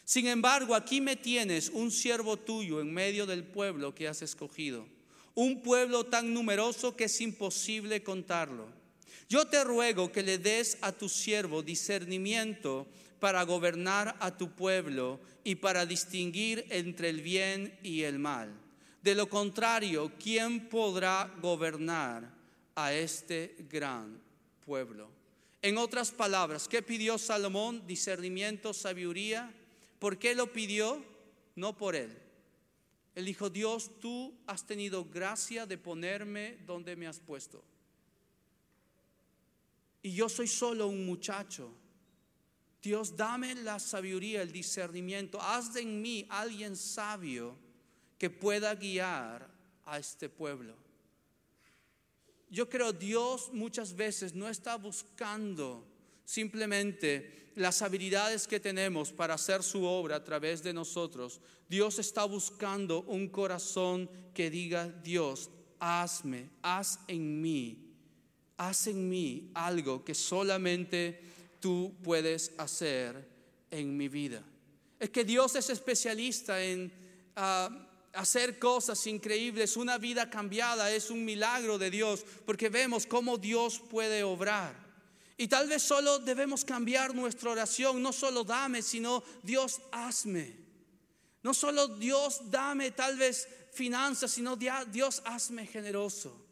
Sin 0.04 0.26
embargo, 0.26 0.74
aquí 0.74 1.00
me 1.00 1.16
tienes 1.16 1.68
un 1.68 1.90
siervo 1.90 2.36
tuyo 2.36 2.80
en 2.80 2.92
medio 2.92 3.26
del 3.26 3.44
pueblo 3.44 3.94
que 3.94 4.08
has 4.08 4.22
escogido, 4.22 4.86
un 5.34 5.62
pueblo 5.62 6.04
tan 6.04 6.32
numeroso 6.32 6.96
que 6.96 7.04
es 7.04 7.20
imposible 7.20 8.02
contarlo. 8.02 8.68
Yo 9.28 9.46
te 9.46 9.62
ruego 9.64 10.10
que 10.10 10.22
le 10.22 10.38
des 10.38 10.78
a 10.80 10.92
tu 10.92 11.08
siervo 11.08 11.62
discernimiento 11.62 12.86
para 13.20 13.42
gobernar 13.42 14.16
a 14.20 14.36
tu 14.36 14.52
pueblo 14.52 15.20
y 15.44 15.56
para 15.56 15.84
distinguir 15.84 16.64
entre 16.70 17.10
el 17.10 17.20
bien 17.20 17.78
y 17.82 18.02
el 18.04 18.18
mal. 18.18 18.67
De 19.08 19.14
lo 19.14 19.26
contrario, 19.26 20.12
¿quién 20.22 20.68
podrá 20.68 21.34
gobernar 21.40 22.30
a 22.74 22.92
este 22.92 23.56
gran 23.70 24.20
pueblo? 24.66 25.08
En 25.62 25.78
otras 25.78 26.10
palabras, 26.10 26.68
¿qué 26.68 26.82
pidió 26.82 27.16
Salomón? 27.16 27.86
Discernimiento, 27.86 28.74
sabiduría 28.74 29.50
¿Por 29.98 30.18
qué 30.18 30.34
lo 30.34 30.52
pidió? 30.52 31.02
No 31.56 31.74
por 31.74 31.96
él. 31.96 32.14
Él 33.14 33.24
dijo, 33.24 33.48
Dios, 33.48 33.98
tú 33.98 34.34
has 34.46 34.66
tenido 34.66 35.06
gracia 35.06 35.64
de 35.64 35.78
ponerme 35.78 36.58
donde 36.66 36.94
me 36.94 37.06
has 37.06 37.18
puesto. 37.18 37.64
Y 40.02 40.12
yo 40.12 40.28
soy 40.28 40.48
solo 40.48 40.86
un 40.86 41.06
muchacho. 41.06 41.72
Dios, 42.82 43.16
dame 43.16 43.54
la 43.54 43.78
sabiduría, 43.78 44.42
el 44.42 44.52
discernimiento. 44.52 45.40
Haz 45.40 45.72
de 45.72 45.86
mí 45.86 46.26
alguien 46.28 46.76
sabio 46.76 47.67
que 48.18 48.30
pueda 48.30 48.74
guiar 48.74 49.48
a 49.84 49.98
este 49.98 50.28
pueblo. 50.28 50.74
Yo 52.50 52.68
creo 52.68 52.92
Dios 52.92 53.50
muchas 53.52 53.94
veces 53.94 54.34
no 54.34 54.48
está 54.48 54.76
buscando 54.76 55.86
simplemente 56.24 57.52
las 57.58 57.82
habilidades 57.82 58.46
que 58.46 58.60
tenemos 58.60 59.12
para 59.12 59.34
hacer 59.34 59.62
su 59.62 59.84
obra 59.84 60.16
a 60.16 60.24
través 60.24 60.62
de 60.62 60.72
nosotros, 60.72 61.40
Dios 61.68 61.98
está 61.98 62.24
buscando 62.24 63.02
un 63.02 63.28
corazón 63.28 64.08
que 64.32 64.48
diga, 64.48 64.86
Dios, 64.86 65.50
hazme, 65.80 66.50
haz 66.62 67.00
en 67.08 67.40
mí, 67.40 67.94
haz 68.56 68.86
en 68.86 69.08
mí 69.08 69.50
algo 69.54 70.04
que 70.04 70.14
solamente 70.14 71.20
tú 71.60 71.96
puedes 72.02 72.52
hacer 72.58 73.28
en 73.70 73.96
mi 73.96 74.08
vida. 74.08 74.44
Es 75.00 75.10
que 75.10 75.24
Dios 75.24 75.56
es 75.56 75.68
especialista 75.70 76.62
en 76.62 76.92
ah, 77.34 77.87
hacer 78.18 78.58
cosas 78.58 79.06
increíbles. 79.06 79.76
Una 79.76 79.96
vida 79.96 80.28
cambiada 80.28 80.90
es 80.90 81.08
un 81.08 81.24
milagro 81.24 81.78
de 81.78 81.88
Dios 81.88 82.24
porque 82.44 82.68
vemos 82.68 83.06
cómo 83.06 83.38
Dios 83.38 83.78
puede 83.78 84.24
obrar. 84.24 84.74
Y 85.36 85.46
tal 85.46 85.68
vez 85.68 85.84
solo 85.84 86.18
debemos 86.18 86.64
cambiar 86.64 87.14
nuestra 87.14 87.52
oración, 87.52 88.02
no 88.02 88.12
solo 88.12 88.42
dame, 88.42 88.82
sino 88.82 89.22
Dios 89.44 89.80
hazme. 89.92 90.56
No 91.44 91.54
solo 91.54 91.86
Dios 91.86 92.50
dame 92.50 92.90
tal 92.90 93.16
vez 93.16 93.46
finanzas, 93.72 94.32
sino 94.32 94.56
Dios 94.56 95.22
hazme 95.24 95.64
generoso. 95.68 96.44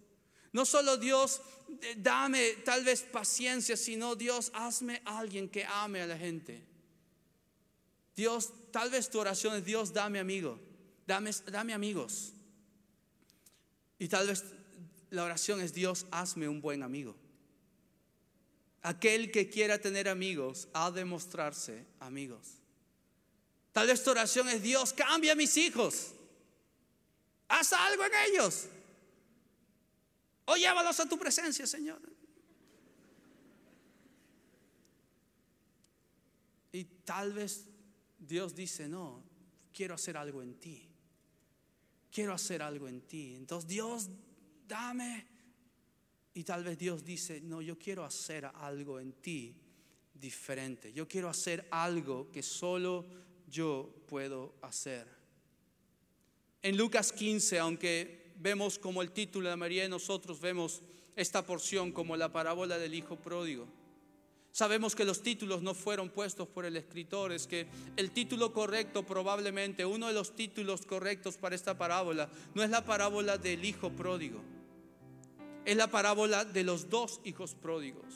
No 0.53 0.65
solo 0.65 0.97
Dios 0.97 1.41
eh, 1.83 1.97
dame 1.99 2.53
tal 2.65 2.85
vez 2.85 3.03
paciencia, 3.03 3.77
sino 3.77 4.15
Dios 4.15 4.53
hazme 4.55 5.03
alguien 5.05 5.49
que 5.49 5.65
ame 5.65 6.01
a 6.01 6.07
la 6.07 6.17
gente. 6.17 6.65
Dios, 8.15 8.53
tal 8.71 8.89
vez 8.89 9.11
tu 9.11 9.19
oración 9.19 9.57
es 9.57 9.65
Dios, 9.65 9.93
dame 9.93 10.21
amigo, 10.21 10.61
dame, 11.07 11.31
dame 11.51 11.73
amigos. 11.73 12.33
Y 13.99 14.09
tal 14.09 14.27
vez 14.27 14.45
la 15.11 15.25
oración 15.25 15.61
es 15.61 15.73
Dios, 15.73 16.07
hazme 16.11 16.49
un 16.49 16.61
buen 16.61 16.83
amigo. 16.83 17.17
Aquel 18.83 19.33
que 19.33 19.49
quiera 19.49 19.81
tener 19.81 20.09
amigos 20.09 20.69
ha 20.73 20.91
de 20.91 21.05
mostrarse 21.05 21.87
amigos. 22.01 22.59
Tal 23.73 23.87
vez 23.87 24.03
tu 24.03 24.11
oración 24.11 24.49
es 24.49 24.63
Dios, 24.63 24.93
cambia 24.93 25.33
a 25.33 25.37
mis 25.37 25.57
hijos. 25.57 26.13
Haz 27.49 27.73
algo 27.73 28.05
en 28.05 28.13
ellos. 28.29 28.67
O 30.47 30.57
llévalos 30.57 30.99
a 31.01 31.09
tu 31.09 31.19
presencia, 31.19 31.67
Señor. 31.67 32.01
Y 36.73 36.85
tal 37.05 37.33
vez 37.33 37.65
Dios 38.19 38.55
dice, 38.55 38.89
no, 38.89 39.23
quiero 39.73 39.95
hacer 39.95 40.17
algo 40.17 40.43
en 40.43 40.55
ti. 40.61 40.96
Quiero 42.17 42.33
hacer 42.33 42.63
algo 42.63 42.89
en 42.89 43.03
ti. 43.03 43.35
Entonces 43.37 43.69
Dios, 43.69 44.09
dame 44.67 45.27
y 46.33 46.45
tal 46.45 46.65
vez 46.65 46.79
Dios 46.79 47.05
dice, 47.05 47.43
no, 47.43 47.61
yo 47.61 47.79
quiero 47.79 48.07
hacer 48.07 48.47
algo 48.55 48.99
en 48.99 49.13
ti 49.21 49.55
diferente. 50.15 50.95
Yo 50.95 51.07
quiero 51.07 51.29
hacer 51.29 51.69
algo 51.71 52.33
que 52.33 52.43
solo 52.43 53.05
yo 53.51 54.03
puedo 54.09 54.55
hacer. 54.63 55.07
En 56.63 56.79
Lucas 56.79 57.13
15, 57.13 57.59
aunque 57.59 58.33
vemos 58.39 58.79
como 58.79 59.03
el 59.03 59.11
título 59.11 59.51
de 59.51 59.57
María 59.57 59.85
y 59.85 59.91
nosotros 59.91 60.41
vemos 60.41 60.81
esta 61.17 61.45
porción 61.45 61.93
como 61.93 62.17
la 62.17 62.33
parábola 62.33 62.79
del 62.79 62.95
Hijo 62.95 63.17
Pródigo. 63.17 63.69
Sabemos 64.57 64.95
que 64.95 65.05
los 65.05 65.23
títulos 65.23 65.61
no 65.61 65.75
fueron 65.75 66.09
puestos 66.09 66.49
por 66.49 66.65
el 66.65 66.79
escritor, 66.79 67.31
es 67.31 67.47
que 67.47 67.67
el 67.97 68.11
título 68.11 68.55
correcto 68.55 69.05
probablemente, 69.05 69.85
uno 69.85 70.07
de 70.07 70.15
los 70.15 70.35
títulos 70.35 70.87
correctos 70.87 71.37
para 71.37 71.55
esta 71.55 71.77
parábola, 71.77 72.31
no 72.55 72.63
es 72.63 72.71
la 72.71 72.83
parábola 72.83 73.37
del 73.37 73.63
Hijo 73.67 73.91
Pródigo 73.91 74.41
es 75.67 75.77
la 75.77 75.89
parábola 75.89 76.45
de 76.45 76.63
los 76.63 76.89
dos 76.89 77.21
hijos 77.25 77.55
pródigos. 77.55 78.07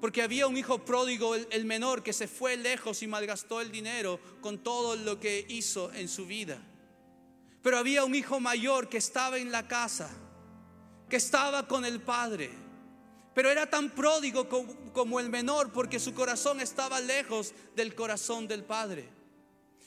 Porque 0.00 0.22
había 0.22 0.46
un 0.46 0.56
hijo 0.56 0.84
pródigo, 0.84 1.34
el, 1.34 1.64
menor, 1.64 2.02
que 2.02 2.12
se 2.12 2.28
fue 2.28 2.56
lejos 2.56 3.02
y 3.02 3.06
malgastó 3.06 3.60
el 3.60 3.72
dinero 3.72 4.20
con 4.40 4.58
todo 4.58 4.96
lo 4.96 5.18
que 5.18 5.44
hizo 5.48 5.92
en 5.92 6.08
su 6.08 6.26
vida. 6.26 6.62
Pero 7.60 7.76
había 7.76 8.04
un 8.04 8.14
hijo 8.14 8.38
mayor 8.38 8.88
que 8.88 8.98
estaba 8.98 9.38
en 9.38 9.50
la 9.50 9.66
casa, 9.66 10.10
que 11.10 11.16
estaba 11.16 11.66
con 11.66 11.84
el 11.84 12.00
padre. 12.00 12.63
Pero 13.34 13.50
era 13.50 13.68
tan 13.68 13.90
pródigo 13.90 14.48
como, 14.92 15.18
el 15.18 15.28
menor 15.28 15.72
porque 15.72 15.98
su 15.98 16.14
corazón 16.14 16.60
estaba 16.60 17.00
lejos 17.00 17.52
del 17.74 17.94
corazón 17.94 18.46
del 18.46 18.62
padre. 18.62 19.08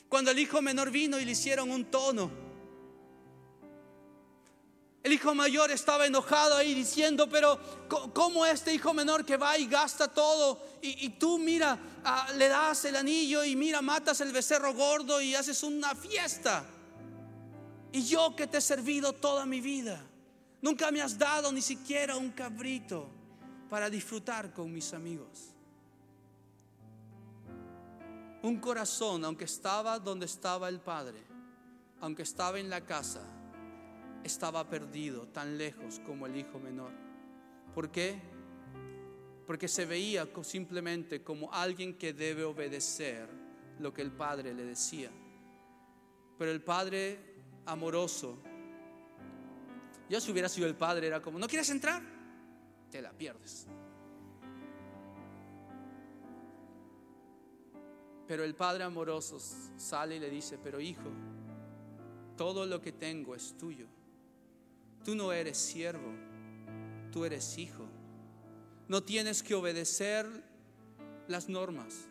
Cuando 0.10 0.32
el 0.32 0.40
hijo 0.40 0.62
menor 0.62 0.92
vino 0.92 1.18
y 1.18 1.26
le 1.26 1.32
hicieron 1.32 1.72
un 1.72 1.86
tono, 1.86 2.30
el 5.02 5.14
hijo 5.14 5.34
mayor 5.34 5.72
estaba 5.72 6.06
enojado 6.06 6.58
ahí 6.58 6.74
diciendo, 6.74 7.30
pero 7.30 7.58
¿cómo 8.14 8.46
este 8.46 8.74
hijo 8.74 8.94
menor 8.94 9.24
que 9.26 9.38
va 9.38 9.58
y 9.58 9.66
gasta 9.66 10.10
todo? 10.10 10.62
Y, 10.82 11.10
tú 11.12 11.38
mira, 11.40 11.80
ah, 12.04 12.28
le 12.36 12.50
das 12.50 12.84
el 12.84 12.98
anillo 12.98 13.46
y 13.46 13.56
mira, 13.56 13.82
matas 13.82 14.20
el 14.20 14.34
becerro 14.34 14.74
gordo 14.74 15.22
y 15.22 15.36
haces 15.36 15.64
una 15.64 15.96
fiesta. 15.96 16.66
Y 17.94 18.06
yo 18.06 18.36
que 18.36 18.48
te 18.48 18.58
he 18.58 18.62
servido 18.62 19.14
toda 19.14 19.46
mi 19.46 19.62
vida, 19.62 20.04
nunca 20.62 20.92
me 20.92 21.02
has 21.02 21.18
dado 21.18 21.54
ni 21.54 21.62
siquiera 21.62 22.18
un 22.18 22.32
cabrito 22.32 23.17
para 23.70 23.90
disfrutar 23.90 24.54
con 24.54 24.72
mis 24.74 24.94
amigos. 24.94 25.54
Un 28.44 28.60
corazón, 28.60 29.26
aunque 29.26 29.46
estaba 29.46 30.00
donde 30.00 30.26
estaba 30.26 30.70
el 30.70 30.80
Padre, 30.80 31.20
aunque 32.00 32.24
estaba 32.24 32.60
en 32.60 32.70
la 32.70 32.82
casa, 32.82 33.22
estaba 34.24 34.70
perdido, 34.70 35.28
tan 35.28 35.58
lejos 35.58 36.00
como 36.06 36.28
el 36.28 36.36
hijo 36.36 36.60
menor. 36.60 36.92
¿Por 37.74 37.90
qué? 37.92 38.20
Porque 39.46 39.68
se 39.68 39.86
veía 39.86 40.28
simplemente 40.44 41.24
como 41.24 41.52
alguien 41.54 41.98
que 41.98 42.14
debe 42.14 42.44
obedecer 42.44 43.30
lo 43.80 43.94
que 43.94 44.02
el 44.02 44.12
padre 44.12 44.54
le 44.54 44.66
decía. 44.66 45.10
Pero 46.38 46.52
el 46.52 46.62
padre 46.62 47.20
amoroso, 47.66 48.38
yo 50.10 50.20
si 50.20 50.32
hubiera 50.32 50.50
sido 50.50 50.68
el 50.68 50.76
padre 50.76 51.08
era 51.08 51.22
como, 51.22 51.40
¿no 51.40 51.48
quieres 51.48 51.70
entrar? 51.70 52.17
Te 52.91 53.02
la 53.02 53.12
pierdes. 53.12 53.67
Pero 58.28 58.43
el 58.43 58.56
padre 58.56 58.84
amoroso 58.84 59.39
sale 59.78 60.17
y 60.17 60.19
le 60.19 60.30
dice, 60.30 60.58
pero 60.62 60.82
hijo, 60.82 61.10
todo 62.36 62.65
lo 62.65 62.82
que 62.82 62.91
tengo 62.91 63.36
es 63.36 63.58
tuyo. 63.58 63.88
Tú 65.04 65.15
no 65.15 65.32
eres 65.32 65.58
siervo, 65.58 66.12
tú 67.12 67.23
eres 67.23 67.58
hijo. 67.58 67.88
No 68.89 69.04
tienes 69.04 69.41
que 69.43 69.56
obedecer 69.56 70.28
las 71.28 71.47
normas. 71.47 72.08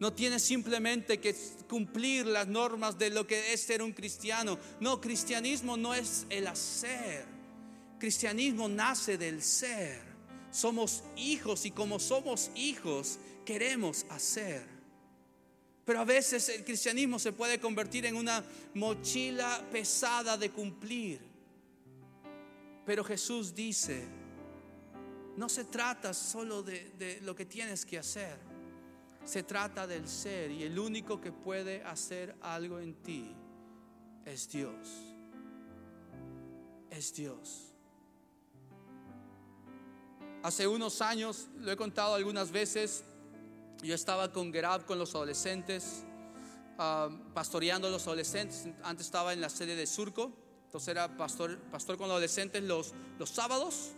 No 0.00 0.12
tienes 0.12 0.42
simplemente 0.42 1.20
que 1.20 1.34
cumplir 1.68 2.26
las 2.26 2.48
normas 2.48 2.98
de 2.98 3.10
lo 3.10 3.26
que 3.26 3.52
es 3.52 3.60
ser 3.60 3.82
un 3.82 3.92
cristiano. 3.92 4.58
No, 4.80 5.00
cristianismo 5.00 5.76
no 5.76 5.94
es 5.94 6.26
el 6.30 6.46
hacer. 6.46 7.33
Cristianismo 8.04 8.68
nace 8.68 9.16
del 9.16 9.40
ser. 9.42 9.98
Somos 10.50 11.02
hijos 11.16 11.64
y 11.64 11.70
como 11.70 11.98
somos 11.98 12.50
hijos 12.54 13.18
queremos 13.46 14.04
hacer. 14.10 14.62
Pero 15.86 16.00
a 16.00 16.04
veces 16.04 16.50
el 16.50 16.66
cristianismo 16.66 17.18
se 17.18 17.32
puede 17.32 17.58
convertir 17.58 18.04
en 18.04 18.16
una 18.16 18.44
mochila 18.74 19.66
pesada 19.72 20.36
de 20.36 20.50
cumplir. 20.50 21.18
Pero 22.84 23.02
Jesús 23.04 23.54
dice, 23.54 24.06
no 25.38 25.48
se 25.48 25.64
trata 25.64 26.12
solo 26.12 26.62
de, 26.62 27.20
lo 27.22 27.34
que 27.34 27.46
tienes 27.46 27.86
que 27.86 27.96
hacer, 27.96 28.36
se 29.24 29.44
trata 29.44 29.86
del 29.86 30.06
ser 30.06 30.50
y 30.50 30.64
el 30.64 30.78
único 30.78 31.22
que 31.22 31.32
puede 31.32 31.82
hacer 31.84 32.36
algo 32.42 32.80
en 32.80 33.02
ti 33.02 33.34
es 34.26 34.50
Dios. 34.50 34.76
Es 36.90 37.14
Dios. 37.14 37.73
Hace 40.44 40.68
unos 40.68 41.02
años, 41.02 41.48
lo 41.58 41.72
he 41.72 41.76
contado 41.76 42.14
algunas 42.14 42.52
veces, 42.52 43.02
yo 43.82 43.96
estaba 43.96 44.30
con 44.30 44.52
Gerab, 44.52 44.86
con 44.86 44.98
los 44.98 45.12
adolescentes, 45.16 46.04
ah, 46.78 47.08
pastoreando 47.34 47.88
a 47.88 47.90
los 47.90 48.06
adolescentes. 48.06 48.68
Antes 48.84 49.06
estaba 49.06 49.32
en 49.32 49.40
la 49.40 49.48
sede 49.48 49.74
de 49.74 49.88
Surco 49.88 50.44
entonces 50.74 50.88
era 50.88 51.16
pastor, 51.16 51.56
pastor 51.70 51.96
con 51.96 52.10
adolescentes 52.10 52.60
los, 52.60 52.94
los 53.16 53.30
sábados 53.30 53.92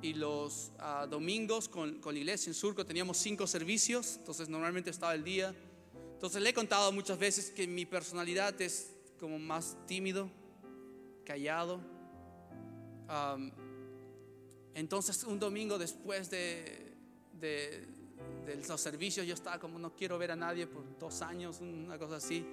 y 0.00 0.14
los 0.14 0.72
ah, 0.78 1.06
domingos 1.06 1.68
con, 1.68 2.00
con, 2.00 2.14
la 2.14 2.20
iglesia 2.20 2.48
en 2.48 2.54
Surco. 2.54 2.86
Teníamos 2.86 3.18
cinco 3.18 3.46
servicios, 3.46 4.16
entonces 4.16 4.48
normalmente 4.48 4.88
estaba 4.88 5.14
el 5.14 5.22
día. 5.22 5.54
Entonces 6.14 6.40
le 6.40 6.48
he 6.48 6.54
contado 6.54 6.90
muchas 6.90 7.18
veces 7.18 7.50
que 7.50 7.66
mi 7.66 7.84
personalidad 7.84 8.58
es 8.62 8.94
como 9.20 9.38
más 9.38 9.76
tímido, 9.86 10.30
callado. 11.26 11.82
Entonces 14.76 15.24
un 15.24 15.40
domingo 15.40 15.78
después 15.78 16.30
de, 16.30 16.94
los 18.68 18.80
servicios 18.80 19.26
yo 19.26 19.34
estaba 19.34 19.58
como 19.58 19.78
no 19.78 19.94
quiero 19.94 20.18
ver 20.18 20.30
a 20.30 20.36
nadie 20.36 20.66
por 20.66 20.84
dos 20.98 21.20
años, 21.22 21.60
una 21.60 21.98
cosa 21.98 22.16
así 22.16 22.46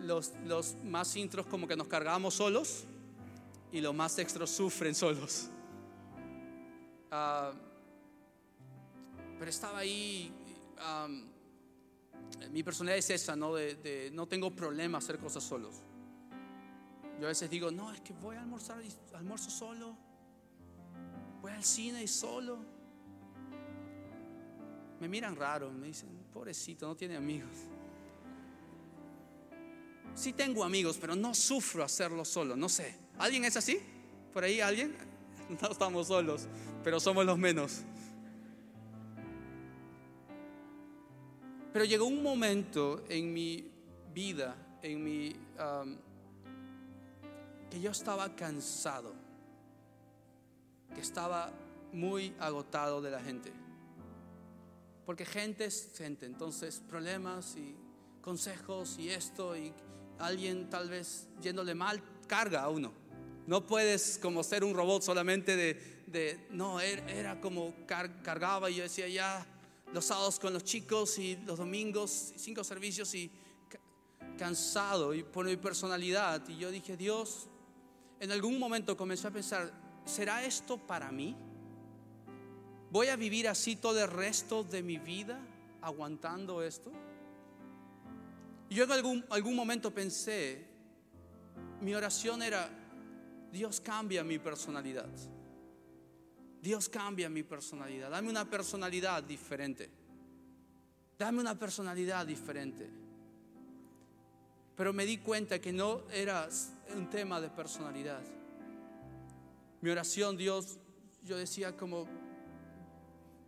los, 0.00 0.32
los 0.44 0.76
más 0.84 1.14
intros 1.16 1.46
como 1.46 1.66
que 1.66 1.76
nos 1.76 1.88
cargamos 1.88 2.34
solos 2.34 2.84
y 3.72 3.80
los 3.80 3.94
más 3.94 4.18
extros 4.18 4.50
sufren 4.50 4.94
solos. 4.94 5.48
Ah, 7.10 7.52
pero 9.38 9.50
estaba 9.50 9.78
ahí, 9.78 10.32
mi 12.50 12.62
personalidad 12.62 12.98
es 12.98 13.10
esa, 13.10 13.36
¿no? 13.36 13.54
De, 13.54 14.10
no 14.12 14.26
tengo 14.26 14.54
problema 14.54 14.98
hacer 14.98 15.18
cosas 15.18 15.44
solos. 15.44 15.76
Yo 17.20 17.26
a 17.26 17.28
veces 17.28 17.50
digo, 17.50 17.70
no, 17.70 17.92
es 17.92 18.00
que 18.00 18.12
voy 18.14 18.36
a 18.36 18.40
almorzar 18.40 18.82
almuerzo 19.14 19.50
solo. 19.50 19.96
Voy 21.40 21.52
al 21.52 21.64
cine 21.64 22.02
y 22.02 22.08
solo. 22.08 22.58
Me 25.00 25.08
miran 25.08 25.36
raro, 25.36 25.70
me 25.70 25.86
dicen, 25.86 26.08
pobrecito, 26.32 26.86
no 26.86 26.96
tiene 26.96 27.16
amigos. 27.16 27.52
Sí 30.14 30.32
tengo 30.32 30.64
amigos, 30.64 30.98
pero 31.00 31.14
no 31.14 31.32
sufro 31.34 31.84
hacerlo 31.84 32.24
solo. 32.24 32.56
No 32.56 32.68
sé. 32.68 32.96
¿Alguien 33.18 33.44
es 33.44 33.56
así? 33.56 33.78
¿Por 34.32 34.44
ahí 34.44 34.60
alguien? 34.60 34.96
No 35.62 35.70
estamos 35.70 36.08
solos, 36.08 36.46
pero 36.84 37.00
somos 37.00 37.24
los 37.24 37.38
menos. 37.38 37.80
Pero 41.72 41.86
llegó 41.86 42.04
un 42.04 42.22
momento 42.22 43.02
en 43.08 43.32
mi 43.32 43.70
vida, 44.12 44.54
en 44.82 45.02
mi 45.02 45.36
que 47.70 47.80
yo 47.80 47.90
estaba 47.90 48.34
cansado, 48.34 49.14
que 50.94 51.00
estaba 51.00 51.52
muy 51.92 52.34
agotado 52.38 53.00
de 53.00 53.10
la 53.10 53.20
gente. 53.20 53.52
Porque 55.06 55.24
gente 55.24 55.64
es 55.64 55.92
gente, 55.96 56.26
entonces 56.26 56.82
problemas 56.88 57.56
y 57.56 57.74
consejos 58.20 58.98
y 58.98 59.08
esto 59.10 59.56
y 59.56 59.72
alguien 60.18 60.68
tal 60.68 60.90
vez 60.90 61.28
yéndole 61.40 61.74
mal 61.74 62.02
carga 62.26 62.62
a 62.62 62.68
uno. 62.68 62.92
No 63.46 63.66
puedes 63.66 64.18
como 64.20 64.42
ser 64.42 64.64
un 64.64 64.74
robot 64.74 65.02
solamente 65.02 65.56
de, 65.56 66.46
no, 66.50 66.80
er, 66.80 67.02
era 67.08 67.40
como 67.40 67.74
cargaba 67.86 68.70
y 68.70 68.76
yo 68.76 68.82
decía 68.82 69.08
ya 69.08 69.46
los 69.94 70.04
sábados 70.04 70.38
con 70.38 70.52
los 70.52 70.64
chicos 70.64 71.18
y 71.18 71.36
los 71.46 71.56
domingos, 71.56 72.34
cinco 72.36 72.62
servicios 72.62 73.14
y 73.14 73.30
cansado 74.36 75.14
y 75.14 75.22
por 75.22 75.46
mi 75.46 75.56
personalidad. 75.56 76.46
Y 76.48 76.58
yo 76.58 76.70
dije, 76.70 76.96
Dios, 76.96 77.48
en 78.20 78.30
algún 78.30 78.58
momento 78.58 78.96
comencé 78.96 79.28
a 79.28 79.30
pensar, 79.30 79.72
¿será 80.08 80.44
esto 80.44 80.78
para 80.78 81.12
mí? 81.12 81.36
¿Voy 82.90 83.08
a 83.08 83.16
vivir 83.16 83.46
así 83.46 83.76
todo 83.76 84.02
el 84.02 84.10
resto 84.10 84.64
de 84.64 84.82
mi 84.82 84.96
vida 84.98 85.38
aguantando 85.82 86.62
esto? 86.62 86.90
Yo 88.70 88.84
en 88.84 88.92
algún, 88.92 89.24
algún 89.30 89.54
momento 89.54 89.92
pensé, 89.92 90.66
mi 91.80 91.94
oración 91.94 92.42
era, 92.42 92.68
Dios 93.52 93.80
cambia 93.80 94.24
mi 94.24 94.38
personalidad. 94.38 95.08
Dios 96.60 96.88
cambia 96.88 97.28
mi 97.28 97.42
personalidad. 97.42 98.10
Dame 98.10 98.30
una 98.30 98.48
personalidad 98.48 99.22
diferente. 99.22 99.90
Dame 101.18 101.40
una 101.40 101.58
personalidad 101.58 102.26
diferente. 102.26 102.88
Pero 104.74 104.92
me 104.92 105.04
di 105.04 105.18
cuenta 105.18 105.60
que 105.60 105.72
no 105.72 106.02
era 106.10 106.48
un 106.96 107.08
tema 107.10 107.40
de 107.40 107.50
personalidad. 107.50 108.37
Mi 109.80 109.90
oración, 109.90 110.36
Dios, 110.36 110.78
yo 111.22 111.36
decía 111.36 111.76
como, 111.76 112.06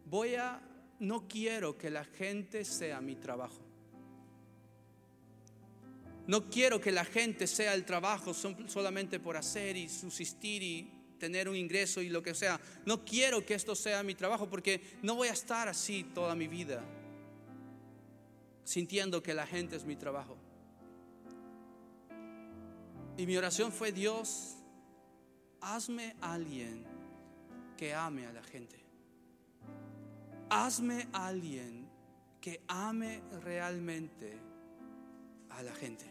voy 0.04 0.36
a, 0.36 0.60
no 1.00 1.26
quiero 1.26 1.76
que 1.76 1.90
la 1.90 2.04
gente 2.04 2.64
sea 2.64 3.00
mi 3.00 3.16
trabajo. 3.16 3.60
No 6.26 6.48
quiero 6.48 6.80
que 6.80 6.92
la 6.92 7.04
gente 7.04 7.48
sea 7.48 7.74
el 7.74 7.84
trabajo 7.84 8.32
solamente 8.32 9.18
por 9.18 9.36
hacer 9.36 9.76
y 9.76 9.88
subsistir 9.88 10.62
y 10.62 11.00
tener 11.18 11.48
un 11.48 11.56
ingreso 11.56 12.00
y 12.00 12.08
lo 12.08 12.22
que 12.22 12.34
sea. 12.34 12.60
No 12.86 13.04
quiero 13.04 13.44
que 13.44 13.54
esto 13.54 13.74
sea 13.74 14.02
mi 14.04 14.14
trabajo 14.14 14.48
porque 14.48 14.80
no 15.02 15.16
voy 15.16 15.28
a 15.28 15.32
estar 15.32 15.66
así 15.66 16.04
toda 16.14 16.36
mi 16.36 16.46
vida, 16.46 16.84
sintiendo 18.62 19.22
que 19.22 19.34
la 19.34 19.46
gente 19.46 19.74
es 19.74 19.84
mi 19.84 19.96
trabajo. 19.96 20.36
Y 23.16 23.26
mi 23.26 23.36
oración 23.36 23.72
fue, 23.72 23.90
Dios, 23.90 24.56
hazme 25.60 26.16
alguien 26.20 26.84
que 27.76 27.94
ame 27.94 28.26
a 28.26 28.32
la 28.32 28.42
gente. 28.42 28.76
Hazme 30.48 31.08
alguien 31.12 31.88
que 32.40 32.60
ame 32.68 33.22
realmente 33.42 34.38
a 35.50 35.62
la 35.62 35.72
gente. 35.72 36.06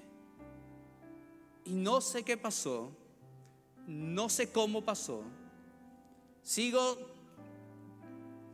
Y 1.65 1.73
no 1.73 2.01
sé 2.01 2.23
qué 2.23 2.37
pasó, 2.37 2.91
no 3.87 4.29
sé 4.29 4.51
cómo 4.51 4.83
pasó. 4.83 5.23
Sigo 6.41 6.97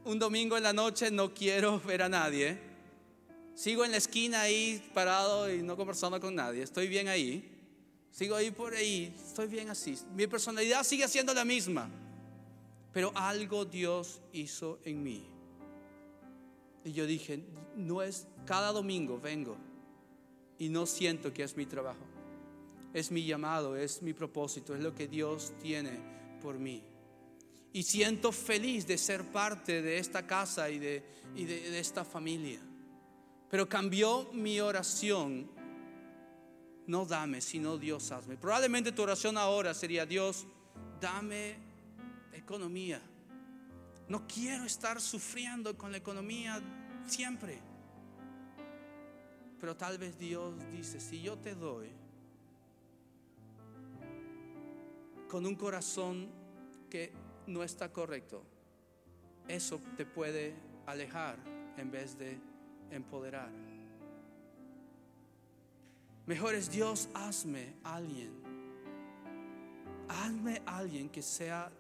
un 0.04 0.20
domingo 0.20 0.58
en 0.58 0.64
la 0.64 0.74
noche, 0.74 1.12
no 1.12 1.34
quiero 1.34 1.80
ver 1.86 2.02
a 2.02 2.10
nadie. 2.10 2.60
Sigo 3.54 3.86
en 3.86 3.92
la 3.92 3.98
esquina 3.98 4.42
ahí 4.42 4.84
parado 4.94 5.54
y 5.54 5.62
no 5.62 5.78
conversando 5.78 6.20
con 6.20 6.36
nadie. 6.36 6.64
Estoy 6.64 6.88
bien 6.88 7.08
ahí. 7.08 7.55
Sigo 8.16 8.36
ahí 8.36 8.52
por 8.52 8.74
ahí. 8.74 9.14
Estoy 9.28 9.48
bien 9.48 9.70
así. 9.70 9.98
Mi 10.16 10.26
personalidad 10.26 10.84
sigue 10.84 11.08
siendo 11.08 11.34
la 11.34 11.44
misma. 11.44 11.90
Pero 12.94 13.12
algo 13.14 13.66
Dios 13.66 14.22
hizo 14.32 14.80
en 14.86 15.04
mí. 15.04 15.28
Y 16.86 16.94
yo 16.94 17.06
dije, 17.06 17.44
no 17.76 18.02
es 18.02 18.28
cada 18.46 18.72
domingo 18.72 19.20
vengo 19.20 19.58
y 20.58 20.70
no 20.70 20.86
siento 20.86 21.34
que 21.34 21.44
es 21.44 21.58
mi 21.58 21.66
trabajo 21.66 22.06
es 22.96 23.12
mi 23.12 23.26
llamado, 23.26 23.76
es 23.76 24.02
mi 24.02 24.14
propósito, 24.14 24.74
es 24.74 24.82
lo 24.82 24.96
que 24.96 25.10
Dios 25.10 25.52
tiene 25.62 26.00
por 26.42 26.58
mí. 26.58 26.82
Y 27.74 27.84
siento 27.84 28.32
feliz 28.32 28.88
de 28.88 28.98
ser 28.98 29.26
parte 29.34 29.82
de 29.82 29.98
esta 29.98 30.26
casa 30.26 30.70
y 30.70 30.80
de, 30.80 31.04
de, 31.36 31.78
esta 31.78 32.06
familia. 32.06 32.62
Pero 33.50 33.68
cambió 33.68 34.30
mi 34.32 34.62
oración. 34.62 35.52
No 36.88 37.06
dame, 37.06 37.42
sino 37.42 37.78
Dios 37.78 38.12
hazme. 38.12 38.38
Probablemente 38.38 38.92
tu 38.92 39.02
oración 39.02 39.38
ahora 39.38 39.74
sería, 39.74 40.06
Dios, 40.06 40.46
dame 41.00 41.56
economía. 42.34 43.02
No 44.08 44.28
quiero 44.28 44.66
estar 44.66 45.02
sufriendo 45.02 45.76
con 45.78 45.92
la 45.92 45.98
economía 45.98 46.62
siempre. 47.08 47.60
Pero 49.60 49.76
tal 49.76 49.98
vez 49.98 50.18
Dios 50.20 50.54
dice, 50.72 51.00
si 51.00 51.22
yo 51.22 51.38
te 51.38 51.56
doy, 51.56 51.90
con 55.28 55.46
un 55.46 55.56
corazón 55.56 56.30
que 56.90 57.12
no 57.48 57.64
está 57.64 57.92
correcto, 57.92 58.44
eso 59.48 59.82
te 59.98 60.06
puede 60.06 60.54
alejar 60.86 61.38
en 61.78 61.90
vez 61.90 62.18
de 62.18 62.38
empoderar. 62.92 63.50
Mejor 66.26 66.56
es 66.56 66.72
Dios, 66.72 67.10
hazme 67.14 67.76
alguien. 67.84 68.32
Hazme 70.08 70.62
alguien 70.66 71.10
que 71.10 71.22
sea 71.22 71.72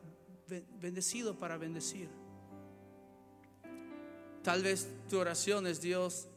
bendecido 0.80 1.38
para 1.38 1.58
bendecir. 1.58 2.10
Tal 4.44 4.62
vez 4.62 4.88
tu 5.10 5.18
oración 5.18 5.66
es 5.66 5.82
Dios, 5.82 6.28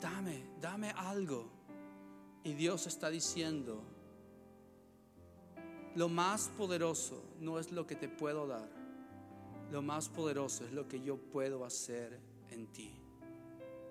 dame, 0.00 0.44
dame 0.60 0.90
algo. 0.90 1.50
Y 2.44 2.52
Dios 2.52 2.86
está 2.86 3.08
diciendo, 3.08 3.82
lo 5.94 6.10
más 6.10 6.50
poderoso 6.58 7.24
no 7.40 7.58
es 7.58 7.72
lo 7.72 7.86
que 7.86 7.96
te 7.96 8.08
puedo 8.08 8.46
dar. 8.46 8.68
Lo 9.72 9.80
más 9.80 10.08
poderoso 10.10 10.64
es 10.64 10.72
lo 10.72 10.86
que 10.86 11.00
yo 11.00 11.16
puedo 11.16 11.64
hacer 11.64 12.20
en 12.50 12.66
ti. 12.66 12.94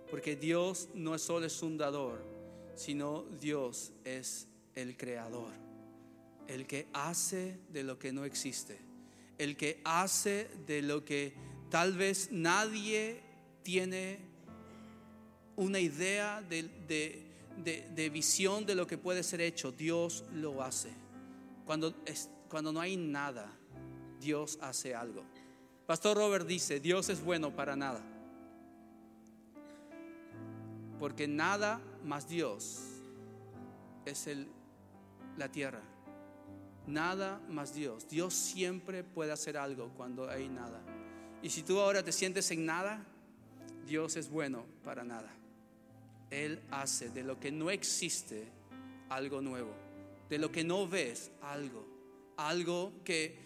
Porque 0.09 0.35
Dios 0.35 0.89
no 0.93 1.15
es 1.15 1.23
solo 1.23 1.47
es 1.47 1.63
un 1.63 1.77
dador, 1.77 2.34
sino 2.75 3.23
Dios 3.39 3.93
es 4.03 4.47
el 4.75 4.97
creador. 4.97 5.51
El 6.47 6.67
que 6.67 6.87
hace 6.93 7.59
de 7.69 7.83
lo 7.83 7.97
que 7.97 8.11
no 8.11 8.25
existe. 8.25 8.79
El 9.37 9.57
que 9.57 9.81
hace 9.83 10.49
de 10.67 10.81
lo 10.81 11.03
que 11.03 11.33
tal 11.69 11.93
vez 11.93 12.29
nadie 12.31 13.21
tiene 13.63 14.19
una 15.55 15.79
idea 15.79 16.41
de, 16.41 16.69
de 16.85 18.09
visión 18.09 18.65
de 18.65 18.75
lo 18.75 18.85
que 18.85 18.97
puede 18.97 19.23
ser 19.23 19.41
hecho. 19.41 19.71
Dios 19.71 20.23
lo 20.33 20.61
hace. 20.61 20.91
Cuando, 21.65 21.95
es, 22.05 22.29
cuando 22.47 22.71
no 22.71 22.79
hay 22.79 22.95
nada, 22.95 23.51
Dios 24.19 24.59
hace 24.61 24.93
algo. 24.93 25.23
Pastor 25.85 26.17
Robert 26.17 26.47
dice, 26.47 26.79
Dios 26.79 27.09
es 27.09 27.23
bueno 27.23 27.55
para 27.55 27.75
nada. 27.75 28.01
Porque 30.99 31.27
nada 31.27 31.81
más 32.05 32.27
Dios 32.27 32.81
es 34.05 34.27
el, 34.27 34.47
la 35.37 35.51
tierra. 35.51 35.81
Nada 36.87 37.41
más 37.49 37.73
Dios. 37.73 38.07
Dios 38.07 38.33
siempre 38.33 39.03
puede 39.03 39.31
hacer 39.31 39.57
algo 39.57 39.89
cuando 39.97 40.29
hay 40.29 40.47
nada. 40.47 40.81
Y 41.41 41.49
si 41.49 41.63
tú 41.63 41.79
ahora 41.79 42.03
te 42.03 42.11
sientes 42.11 42.49
en 42.51 42.65
nada, 42.65 43.03
Dios 43.85 44.15
es 44.15 44.29
bueno 44.29 44.65
para 44.83 45.03
nada. 45.03 45.31
Él 46.29 46.61
hace 46.71 47.09
de 47.09 47.23
lo 47.23 47.39
que 47.39 47.51
no 47.51 47.69
existe 47.69 48.47
algo 49.09 49.41
nuevo 49.41 49.85
de 50.29 50.37
lo 50.39 50.51
que 50.51 50.63
no 50.63 50.87
ves 50.87 51.31
algo, 51.41 51.85
algo 52.37 52.93
que, 53.03 53.37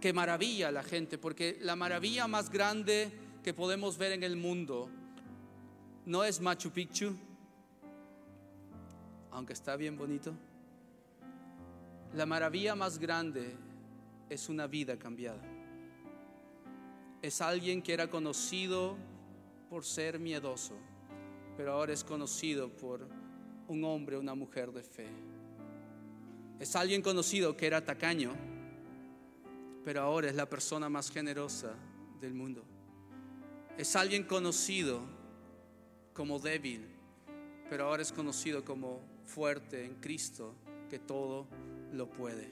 que 0.00 0.12
maravilla 0.12 0.68
a 0.68 0.72
la 0.72 0.82
gente, 0.82 1.18
porque 1.18 1.58
la 1.60 1.76
maravilla 1.76 2.26
más 2.26 2.50
grande 2.50 3.10
que 3.42 3.54
podemos 3.54 3.98
ver 3.98 4.12
en 4.12 4.22
el 4.22 4.36
mundo 4.36 4.90
no 6.06 6.22
es 6.22 6.40
Machu 6.40 6.70
Picchu, 6.70 7.16
aunque 9.32 9.52
está 9.52 9.74
bien 9.74 9.98
bonito. 9.98 10.32
La 12.14 12.24
maravilla 12.24 12.76
más 12.76 12.96
grande 12.98 13.56
es 14.30 14.48
una 14.48 14.68
vida 14.68 14.96
cambiada. 14.96 15.42
Es 17.20 17.40
alguien 17.40 17.82
que 17.82 17.92
era 17.92 18.08
conocido 18.08 18.96
por 19.68 19.84
ser 19.84 20.20
miedoso, 20.20 20.74
pero 21.56 21.72
ahora 21.72 21.92
es 21.92 22.04
conocido 22.04 22.68
por 22.68 23.08
un 23.66 23.82
hombre, 23.82 24.16
una 24.16 24.36
mujer 24.36 24.70
de 24.70 24.84
fe. 24.84 25.08
Es 26.60 26.76
alguien 26.76 27.02
conocido 27.02 27.56
que 27.56 27.66
era 27.66 27.84
tacaño, 27.84 28.32
pero 29.84 30.02
ahora 30.02 30.28
es 30.28 30.36
la 30.36 30.48
persona 30.48 30.88
más 30.88 31.10
generosa 31.10 31.74
del 32.20 32.32
mundo. 32.32 32.64
Es 33.76 33.96
alguien 33.96 34.22
conocido 34.22 35.15
como 36.16 36.38
débil, 36.38 36.88
pero 37.68 37.84
ahora 37.84 38.00
es 38.00 38.10
conocido 38.10 38.64
como 38.64 39.02
fuerte 39.26 39.84
en 39.84 39.96
Cristo, 39.96 40.54
que 40.88 40.98
todo 40.98 41.46
lo 41.92 42.08
puede. 42.08 42.50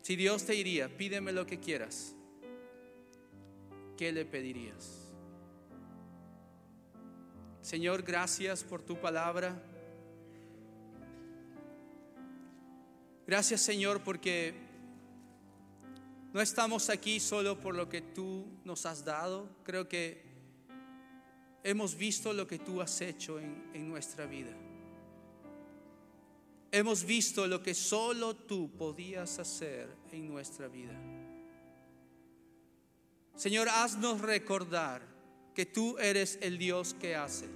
Si 0.00 0.16
Dios 0.16 0.44
te 0.44 0.54
diría, 0.54 0.88
pídeme 0.88 1.30
lo 1.30 1.46
que 1.46 1.60
quieras, 1.60 2.16
¿qué 3.96 4.10
le 4.10 4.24
pedirías? 4.24 5.12
Señor, 7.60 8.02
gracias 8.02 8.64
por 8.64 8.82
tu 8.82 8.96
palabra. 9.00 9.62
Gracias 13.24 13.60
Señor 13.60 14.02
porque 14.02 14.52
no 16.32 16.40
estamos 16.40 16.90
aquí 16.90 17.20
solo 17.20 17.60
por 17.60 17.76
lo 17.76 17.88
que 17.88 18.00
tú 18.00 18.46
nos 18.64 18.84
has 18.84 19.04
dado. 19.04 19.48
Creo 19.62 19.88
que 19.88 20.31
hemos 21.62 21.96
visto 21.96 22.32
lo 22.32 22.46
que 22.46 22.58
tú 22.58 22.80
has 22.80 23.00
hecho 23.00 23.38
en, 23.38 23.70
en 23.74 23.88
nuestra 23.88 24.26
vida. 24.26 24.52
Hemos 26.70 27.04
visto 27.04 27.46
lo 27.46 27.62
que 27.62 27.74
solo 27.74 28.34
tú 28.34 28.70
podías 28.70 29.38
hacer 29.38 29.88
en 30.10 30.28
nuestra 30.28 30.68
vida. 30.68 30.98
Señor, 33.34 33.68
haznos 33.68 34.20
recordar 34.20 35.02
que 35.54 35.66
tú 35.66 35.98
eres 35.98 36.38
el 36.40 36.58
Dios 36.58 36.94
que 36.94 37.14
hace. 37.14 37.46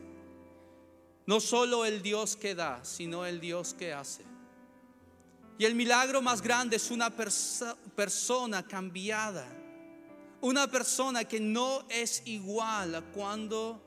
No 1.26 1.40
solo 1.40 1.84
el 1.84 2.02
Dios 2.02 2.36
que 2.36 2.54
da, 2.54 2.84
sino 2.84 3.26
el 3.26 3.40
Dios 3.40 3.74
que 3.74 3.92
hace. 3.92 4.22
Y 5.58 5.64
el 5.64 5.74
milagro 5.74 6.20
más 6.20 6.42
grande 6.42 6.76
es 6.76 6.90
una 6.90 7.10
persona 7.10 8.66
cambiada. 8.66 9.46
Una 10.40 10.70
persona 10.70 11.24
que 11.24 11.40
no 11.40 11.86
es 11.88 12.22
igual 12.26 12.94
a 12.94 13.00
cuando 13.00 13.82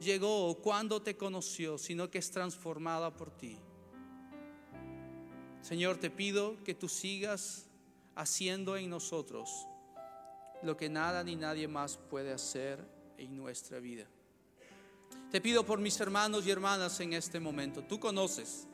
llegó 0.00 0.48
o 0.48 0.54
cuando 0.56 1.00
te 1.00 1.16
conoció, 1.16 1.78
sino 1.78 2.10
que 2.10 2.18
es 2.18 2.30
transformada 2.30 3.14
por 3.16 3.30
ti. 3.30 3.58
Señor, 5.62 5.98
te 5.98 6.10
pido 6.10 6.56
que 6.64 6.74
tú 6.74 6.88
sigas 6.88 7.66
haciendo 8.14 8.76
en 8.76 8.90
nosotros 8.90 9.66
lo 10.62 10.76
que 10.76 10.88
nada 10.88 11.22
ni 11.22 11.36
nadie 11.36 11.68
más 11.68 11.96
puede 11.96 12.32
hacer 12.32 12.84
en 13.18 13.36
nuestra 13.36 13.78
vida. 13.78 14.06
Te 15.30 15.40
pido 15.40 15.64
por 15.64 15.78
mis 15.78 15.98
hermanos 16.00 16.46
y 16.46 16.50
hermanas 16.50 16.98
en 17.00 17.12
este 17.12 17.38
momento. 17.38 17.82
Tú 17.82 18.00
conoces, 18.00 18.66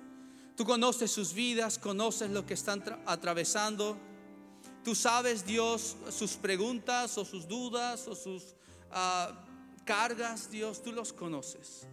tú 0.57 0.64
conoces 0.64 1.11
sus 1.11 1.35
vidas, 1.35 1.79
conoces 1.79 2.31
lo 2.31 2.47
que 2.47 2.55
están 2.55 2.83
atravesando. 3.05 3.97
Tú 4.83 4.95
sabes, 4.95 5.45
Dios, 5.45 5.97
sus 6.11 6.33
preguntas 6.33 7.18
o 7.18 7.24
sus 7.24 7.47
dudas 7.47 8.07
o 8.09 8.14
sus 8.14 8.55
ah, 8.91 9.45
cargas, 9.87 10.51
Dios, 10.51 10.82
tú 10.82 10.93
los 10.93 11.14
conoces. 11.14 11.89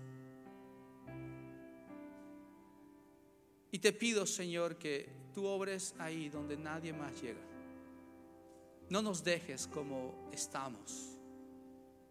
Y 3.72 3.80
te 3.80 3.94
pido, 3.94 4.26
Señor, 4.26 4.78
que 4.78 5.10
tú 5.34 5.46
obres 5.46 5.96
ahí 5.98 6.28
donde 6.28 6.58
nadie 6.58 6.92
más 6.92 7.22
llega. 7.22 7.40
No 8.90 9.02
nos 9.02 9.24
dejes 9.24 9.68
como 9.68 10.30
estamos. 10.32 11.18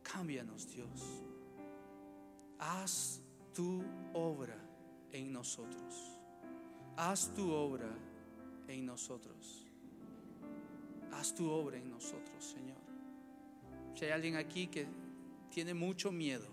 Cámbianos, 0.02 0.68
Dios. 0.68 1.22
Haz 2.58 3.20
tu 3.54 3.84
obra 4.14 4.56
en 5.12 5.32
nosotros. 5.32 6.18
Haz 6.96 7.32
tu 7.34 7.52
obra 7.52 7.90
en 8.68 8.86
nosotros. 8.86 9.66
Haz 11.12 11.34
tu 11.34 11.50
obra 11.50 11.76
en 11.76 11.90
nosotros, 11.90 12.44
Señor. 12.44 12.78
Si 13.94 14.04
hay 14.06 14.10
alguien 14.12 14.36
aquí 14.36 14.66
que 14.66 14.86
tiene 15.52 15.74
mucho 15.74 16.10
miedo, 16.10 16.48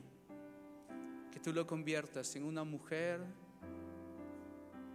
que 1.32 1.40
tú 1.40 1.54
lo 1.54 1.66
conviertas 1.66 2.36
en 2.36 2.44
una 2.44 2.66
mujer 2.66 3.22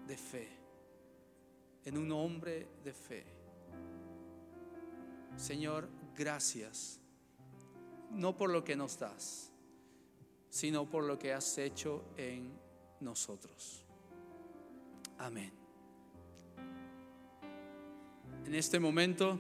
de 0.07 0.17
fe, 0.19 0.49
en 1.87 1.97
un 1.97 2.13
hombre 2.13 2.69
de 2.85 2.93
fe. 2.93 3.25
Señor, 5.37 5.89
gracias 6.15 7.01
no 8.11 8.37
por 8.37 8.51
lo 8.51 8.63
que 8.63 8.77
nos 8.77 8.99
das, 8.99 9.51
sino 10.51 10.89
por 10.89 11.05
lo 11.05 11.19
que 11.19 11.33
has 11.33 11.57
hecho 11.57 12.05
en 12.19 12.53
nosotros. 13.01 13.87
Amén. 15.17 15.51
En 18.45 18.55
este 18.55 18.79
momento 18.79 19.39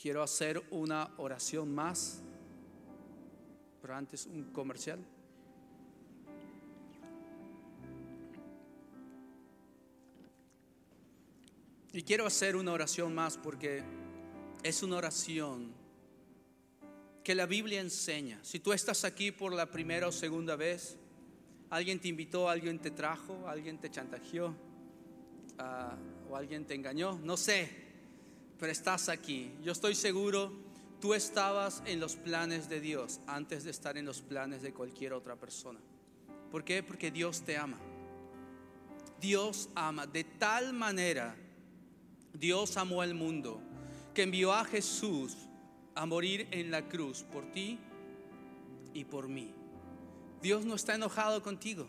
quiero 0.00 0.22
hacer 0.22 0.62
una 0.70 1.14
oración 1.16 1.74
más, 1.74 2.22
pero 3.84 3.96
antes 3.96 4.24
un 4.24 4.44
comercial. 4.44 4.98
Y 11.92 12.02
quiero 12.02 12.24
hacer 12.24 12.56
una 12.56 12.72
oración 12.72 13.14
más 13.14 13.36
porque 13.36 13.82
es 14.62 14.82
una 14.82 14.96
oración 14.96 15.70
que 17.22 17.34
la 17.34 17.44
Biblia 17.44 17.82
enseña. 17.82 18.42
Si 18.42 18.58
tú 18.58 18.72
estás 18.72 19.04
aquí 19.04 19.32
por 19.32 19.52
la 19.52 19.70
primera 19.70 20.08
o 20.08 20.12
segunda 20.12 20.56
vez, 20.56 20.96
alguien 21.68 22.00
te 22.00 22.08
invitó, 22.08 22.48
alguien 22.48 22.78
te 22.78 22.90
trajo, 22.90 23.46
alguien 23.46 23.76
te 23.76 23.90
chantajeó 23.90 24.54
ah, 25.58 25.94
o 26.30 26.36
alguien 26.36 26.64
te 26.64 26.74
engañó, 26.74 27.18
no 27.22 27.36
sé, 27.36 27.68
pero 28.58 28.72
estás 28.72 29.10
aquí. 29.10 29.52
Yo 29.62 29.72
estoy 29.72 29.94
seguro, 29.94 30.54
tú 31.04 31.12
estabas 31.12 31.82
en 31.84 32.00
los 32.00 32.16
planes 32.16 32.70
de 32.70 32.80
Dios 32.80 33.20
antes 33.26 33.62
de 33.62 33.70
estar 33.70 33.98
en 33.98 34.06
los 34.06 34.22
planes 34.22 34.62
de 34.62 34.72
cualquier 34.72 35.12
otra 35.12 35.36
persona. 35.36 35.78
¿Por 36.50 36.64
qué? 36.64 36.82
Porque 36.82 37.10
Dios 37.10 37.42
te 37.42 37.58
ama. 37.58 37.76
Dios 39.20 39.68
ama 39.74 40.06
de 40.06 40.24
tal 40.24 40.72
manera, 40.72 41.36
Dios 42.32 42.78
amó 42.78 43.02
al 43.02 43.12
mundo, 43.12 43.60
que 44.14 44.22
envió 44.22 44.54
a 44.54 44.64
Jesús 44.64 45.36
a 45.94 46.06
morir 46.06 46.48
en 46.52 46.70
la 46.70 46.88
cruz 46.88 47.22
por 47.22 47.52
ti 47.52 47.78
y 48.94 49.04
por 49.04 49.28
mí. 49.28 49.52
Dios 50.40 50.64
no 50.64 50.74
está 50.74 50.94
enojado 50.94 51.42
contigo. 51.42 51.86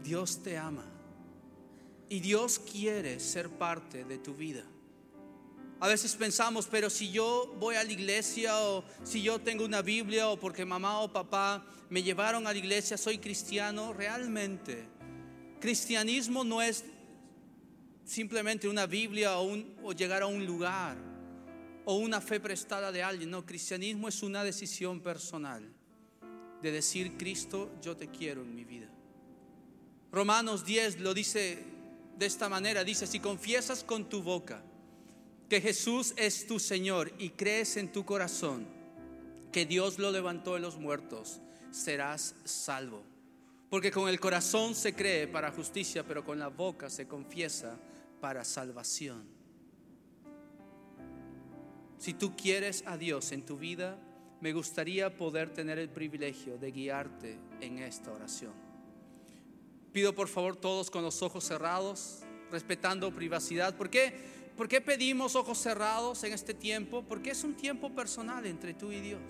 Dios 0.00 0.44
te 0.44 0.56
ama. 0.56 0.84
Y 2.08 2.20
Dios 2.20 2.60
quiere 2.60 3.18
ser 3.18 3.50
parte 3.50 4.04
de 4.04 4.18
tu 4.18 4.36
vida. 4.36 4.62
A 5.82 5.88
veces 5.88 6.14
pensamos, 6.14 6.68
pero 6.70 6.88
si 6.88 7.10
yo 7.10 7.56
voy 7.58 7.74
a 7.74 7.82
la 7.82 7.90
iglesia 7.90 8.56
o 8.56 8.84
si 9.02 9.20
yo 9.20 9.40
tengo 9.40 9.64
una 9.64 9.82
Biblia 9.82 10.28
o 10.28 10.38
porque 10.38 10.64
mamá 10.64 11.00
o 11.00 11.12
papá 11.12 11.66
me 11.90 12.04
llevaron 12.04 12.46
a 12.46 12.52
la 12.52 12.58
iglesia, 12.60 12.96
soy 12.96 13.18
cristiano, 13.18 13.92
realmente 13.92 14.86
cristianismo 15.58 16.44
no 16.44 16.62
es 16.62 16.84
simplemente 18.04 18.68
una 18.68 18.86
Biblia 18.86 19.40
o, 19.40 19.92
llegar 19.92 20.22
a 20.22 20.28
un 20.28 20.46
lugar 20.46 20.96
o 21.84 21.96
una 21.96 22.20
fe 22.20 22.38
prestada 22.38 22.92
de 22.92 23.02
alguien. 23.02 23.32
No, 23.32 23.44
cristianismo 23.44 24.06
es 24.06 24.22
una 24.22 24.44
decisión 24.44 25.00
personal 25.00 25.68
de 26.62 26.70
decir, 26.70 27.16
Cristo, 27.16 27.72
yo 27.82 27.96
te 27.96 28.06
quiero 28.06 28.42
en 28.42 28.54
mi 28.54 28.62
vida. 28.62 28.88
Romanos 30.12 30.64
10 30.64 31.00
lo 31.00 31.12
dice 31.12 31.64
de 32.16 32.26
esta 32.26 32.48
manera, 32.48 32.84
dice, 32.84 33.08
si 33.08 33.18
confiesas 33.18 33.82
con 33.82 34.08
tu 34.08 34.22
boca 34.22 34.62
que 35.52 35.60
Jesús 35.60 36.14
es 36.16 36.46
tu 36.46 36.58
Señor 36.58 37.12
y 37.18 37.28
crees 37.28 37.76
en 37.76 37.92
tu 37.92 38.06
corazón 38.06 38.66
que 39.52 39.66
Dios 39.66 39.98
lo 39.98 40.10
levantó 40.10 40.54
de 40.54 40.60
los 40.60 40.78
muertos, 40.78 41.42
serás 41.70 42.34
salvo. 42.44 43.02
Porque 43.68 43.90
con 43.90 44.08
el 44.08 44.18
corazón 44.18 44.74
se 44.74 44.94
cree 44.94 45.28
para 45.28 45.50
justicia, 45.50 46.04
pero 46.04 46.24
con 46.24 46.38
la 46.38 46.48
boca 46.48 46.88
se 46.88 47.06
confiesa 47.06 47.78
para 48.18 48.46
salvación. 48.46 49.26
Si 51.98 52.14
tú 52.14 52.34
quieres 52.34 52.82
a 52.86 52.96
Dios 52.96 53.30
en 53.32 53.44
tu 53.44 53.58
vida, 53.58 53.98
me 54.40 54.54
gustaría 54.54 55.14
poder 55.18 55.52
tener 55.52 55.78
el 55.78 55.90
privilegio 55.90 56.56
de 56.56 56.72
guiarte 56.72 57.38
en 57.60 57.80
esta 57.80 58.10
oración. 58.10 58.54
Pido 59.92 60.14
por 60.14 60.28
favor 60.28 60.56
todos 60.56 60.90
con 60.90 61.02
los 61.02 61.20
ojos 61.20 61.44
cerrados, 61.44 62.20
respetando 62.50 63.14
privacidad. 63.14 63.76
¿Por 63.76 63.90
qué? 63.90 64.40
¿Por 64.62 64.68
qué 64.68 64.80
pedimos 64.80 65.34
ojos 65.34 65.58
cerrados 65.58 66.22
en 66.22 66.32
este 66.32 66.54
tiempo? 66.54 67.02
Porque 67.02 67.30
es 67.30 67.42
un 67.42 67.54
tiempo 67.54 67.90
personal 67.90 68.46
entre 68.46 68.74
tú 68.74 68.92
y 68.92 69.00
Dios. 69.00 69.20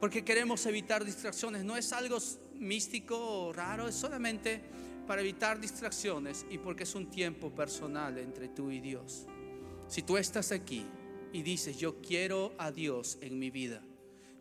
Porque 0.00 0.24
queremos 0.24 0.66
evitar 0.66 1.04
distracciones. 1.04 1.62
No 1.62 1.76
es 1.76 1.92
algo 1.92 2.18
místico 2.54 3.16
o 3.16 3.52
raro, 3.52 3.86
es 3.86 3.94
solamente 3.94 4.60
para 5.06 5.20
evitar 5.20 5.60
distracciones 5.60 6.44
y 6.50 6.58
porque 6.58 6.82
es 6.82 6.96
un 6.96 7.08
tiempo 7.08 7.54
personal 7.54 8.18
entre 8.18 8.48
tú 8.48 8.72
y 8.72 8.80
Dios. 8.80 9.26
Si 9.86 10.02
tú 10.02 10.16
estás 10.16 10.50
aquí 10.50 10.84
y 11.32 11.42
dices, 11.42 11.78
yo 11.78 12.02
quiero 12.02 12.52
a 12.58 12.72
Dios 12.72 13.16
en 13.20 13.38
mi 13.38 13.50
vida, 13.50 13.80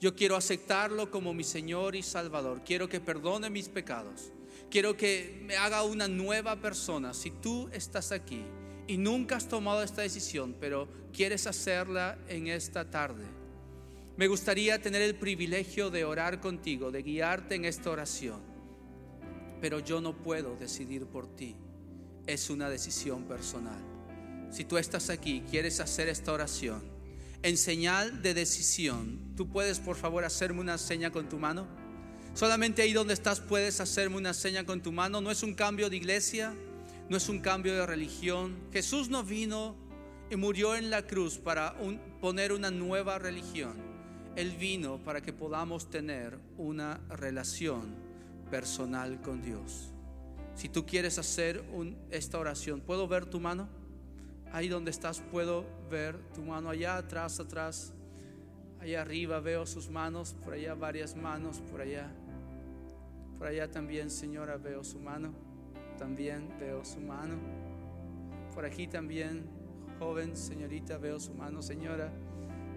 yo 0.02 0.16
quiero 0.16 0.36
aceptarlo 0.36 1.12
como 1.12 1.36
mi 1.36 1.44
Señor 1.44 1.96
y 1.96 2.02
Salvador, 2.02 2.64
quiero 2.66 2.90
que 2.90 3.00
perdone 3.00 3.52
mis 3.52 3.70
pecados, 3.70 4.32
quiero 4.72 4.98
que 4.98 5.44
me 5.46 5.58
haga 5.58 5.84
una 5.84 6.08
nueva 6.08 6.60
persona. 6.60 7.14
Si 7.14 7.30
tú 7.30 7.70
estás 7.72 8.12
aquí 8.12 8.44
y 8.90 8.98
nunca 8.98 9.36
has 9.36 9.48
tomado 9.48 9.84
esta 9.84 10.02
decisión, 10.02 10.56
pero 10.60 10.88
quieres 11.14 11.46
hacerla 11.46 12.18
en 12.28 12.48
esta 12.48 12.90
tarde, 12.90 13.24
me 14.18 14.28
gustaría 14.28 14.82
tener 14.82 15.04
el 15.04 15.14
privilegio 15.14 15.92
de 15.92 16.06
orar 16.06 16.42
contigo, 16.42 16.90
de 16.90 17.04
guiarte 17.04 17.54
en 17.54 17.66
esta 17.66 17.92
oración, 17.92 18.42
pero 19.62 19.80
yo 19.80 20.02
no 20.02 20.18
puedo 20.18 20.56
decidir 20.56 21.06
por 21.06 21.28
ti, 21.36 21.56
es 22.26 22.50
una 22.50 22.68
decisión 22.68 23.26
personal. 23.26 23.80
Si 24.50 24.66
tú 24.66 24.80
estás 24.80 25.12
aquí 25.12 25.36
y 25.36 25.42
quieres 25.42 25.80
hacer 25.80 26.10
esta 26.10 26.34
oración, 26.34 26.82
en 27.44 27.58
señal 27.58 28.24
de 28.24 28.34
decisión, 28.34 29.36
¿tú 29.38 29.48
puedes 29.48 29.80
por 29.80 29.98
favor 29.98 30.26
hacerme 30.26 30.62
una 30.62 30.80
seña 30.80 31.12
con 31.12 31.30
tu 31.30 31.38
mano? 31.38 31.68
Solamente 32.34 32.82
ahí 32.82 32.94
donde 32.94 33.14
estás 33.14 33.40
puedes 33.40 33.82
hacerme 33.82 34.18
una 34.18 34.34
seña 34.34 34.66
con 34.66 34.82
tu 34.82 34.92
mano. 34.92 35.22
No 35.22 35.30
es 35.30 35.44
un 35.44 35.54
cambio 35.54 35.90
de 35.90 35.98
iglesia, 35.98 36.56
no 37.10 37.18
es 37.18 37.28
un 37.28 37.39
cambio 37.39 37.76
de 37.76 37.86
religión. 37.86 38.55
Jesús 38.72 39.10
no 39.10 39.24
vino 39.24 39.76
y 40.30 40.36
murió 40.36 40.76
en 40.76 40.91
la 40.91 41.07
cruz 41.07 41.39
para 41.39 41.76
poner 42.22 42.51
una 42.53 42.70
nueva 42.70 43.18
religión. 43.18 43.74
Él 44.36 44.55
vino 44.55 44.99
para 45.03 45.22
que 45.22 45.34
podamos 45.34 45.89
tener 45.89 46.38
una 46.57 47.01
relación 47.10 47.95
personal 48.51 49.22
con 49.22 49.41
Dios. 49.41 49.91
Si 50.53 50.70
tú 50.70 50.86
quieres 50.86 51.18
hacer 51.18 51.64
esta 52.12 52.38
oración, 52.38 52.80
¿puedo 52.80 53.07
ver 53.07 53.26
tu 53.26 53.39
mano? 53.39 53.68
Ahí 54.51 54.68
donde 54.68 54.91
estás, 54.91 55.20
puedo 55.20 55.66
ver 55.89 56.18
tu 56.34 56.41
mano 56.41 56.70
allá 56.70 56.97
atrás, 56.97 57.39
atrás. 57.39 57.93
Allá 58.80 59.01
arriba 59.01 59.39
veo 59.39 59.66
sus 59.66 59.89
manos, 59.89 60.36
por 60.43 60.53
allá 60.53 60.76
varias 60.76 61.16
manos, 61.16 61.60
por 61.72 61.82
allá. 61.82 62.12
Por 63.38 63.47
allá 63.47 63.70
también, 63.70 64.10
señora, 64.10 64.57
veo 64.57 64.84
su 64.84 64.99
mano. 64.99 65.49
También 66.00 66.47
veo 66.58 66.86
su 66.86 67.02
mano. 67.02 67.36
Por 68.56 68.66
aquí 68.66 68.88
también, 68.88 69.43
joven, 70.00 70.36
señorita, 70.38 70.97
veo 70.97 71.20
su 71.20 71.34
mano. 71.34 71.62
Señora, 71.62 72.10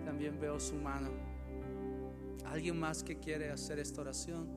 también 0.04 0.40
veo 0.40 0.58
su 0.58 0.74
mano. 0.74 1.08
¿Alguien 2.44 2.78
más 2.78 3.04
que 3.04 3.20
quiere 3.20 3.50
hacer 3.50 3.78
esta 3.78 4.00
oración? 4.00 4.48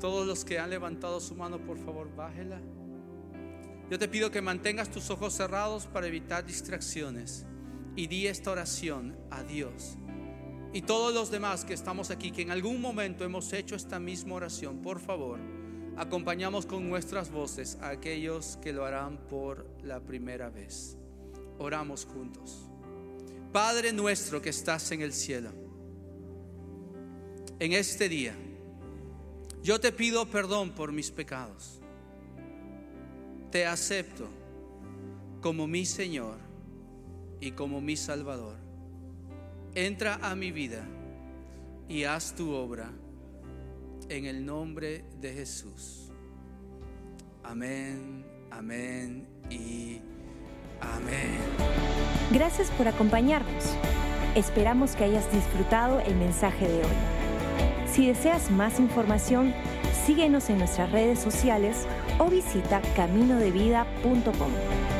Todos 0.00 0.28
los 0.28 0.44
que 0.44 0.60
han 0.60 0.70
levantado 0.70 1.18
su 1.18 1.34
mano, 1.34 1.58
por 1.58 1.76
favor, 1.76 2.08
bájela. 2.14 2.60
Yo 3.90 3.98
te 3.98 4.06
pido 4.06 4.30
que 4.30 4.40
mantengas 4.40 4.90
tus 4.90 5.10
ojos 5.10 5.32
cerrados 5.32 5.86
para 5.86 6.06
evitar 6.06 6.46
distracciones 6.46 7.46
y 7.96 8.06
di 8.06 8.28
esta 8.28 8.52
oración 8.52 9.16
a 9.30 9.42
Dios 9.42 9.98
y 10.72 10.82
todos 10.82 11.14
los 11.14 11.30
demás 11.30 11.64
que 11.64 11.74
estamos 11.74 12.10
aquí, 12.10 12.30
que 12.30 12.42
en 12.42 12.50
algún 12.50 12.80
momento 12.80 13.24
hemos 13.24 13.52
hecho 13.52 13.74
esta 13.74 13.98
misma 13.98 14.34
oración, 14.34 14.82
por 14.82 15.00
favor, 15.00 15.40
acompañamos 15.96 16.66
con 16.66 16.88
nuestras 16.88 17.30
voces 17.30 17.78
a 17.80 17.88
aquellos 17.88 18.58
que 18.58 18.72
lo 18.72 18.84
harán 18.84 19.16
por 19.28 19.66
la 19.82 20.00
primera 20.00 20.50
vez. 20.50 20.96
Oramos 21.58 22.04
juntos. 22.04 22.66
Padre 23.52 23.92
nuestro 23.92 24.42
que 24.42 24.50
estás 24.50 24.92
en 24.92 25.00
el 25.00 25.12
cielo, 25.12 25.50
en 27.58 27.72
este 27.72 28.08
día, 28.08 28.36
yo 29.62 29.80
te 29.80 29.90
pido 29.90 30.26
perdón 30.26 30.70
por 30.70 30.92
mis 30.92 31.10
pecados. 31.10 31.80
Te 33.50 33.64
acepto 33.66 34.28
como 35.40 35.66
mi 35.66 35.86
Señor 35.86 36.36
y 37.40 37.52
como 37.52 37.80
mi 37.80 37.96
Salvador 37.96 38.67
entra 39.86 40.18
a 40.22 40.34
mi 40.34 40.50
vida 40.50 40.84
y 41.88 42.02
haz 42.02 42.34
tu 42.34 42.52
obra 42.52 42.90
en 44.08 44.24
el 44.24 44.44
nombre 44.44 45.04
de 45.20 45.32
Jesús. 45.32 46.10
Amén, 47.44 48.26
amén 48.50 49.28
y 49.48 50.00
amén. 50.80 51.38
Gracias 52.32 52.72
por 52.72 52.88
acompañarnos. 52.88 53.76
Esperamos 54.34 54.96
que 54.96 55.04
hayas 55.04 55.30
disfrutado 55.32 56.00
el 56.00 56.16
mensaje 56.16 56.66
de 56.66 56.78
hoy. 56.78 56.96
Si 57.86 58.06
deseas 58.06 58.50
más 58.50 58.80
información, 58.80 59.54
síguenos 60.06 60.50
en 60.50 60.58
nuestras 60.58 60.90
redes 60.90 61.20
sociales 61.20 61.86
o 62.18 62.28
visita 62.28 62.82
caminodevida.com. 62.96 64.97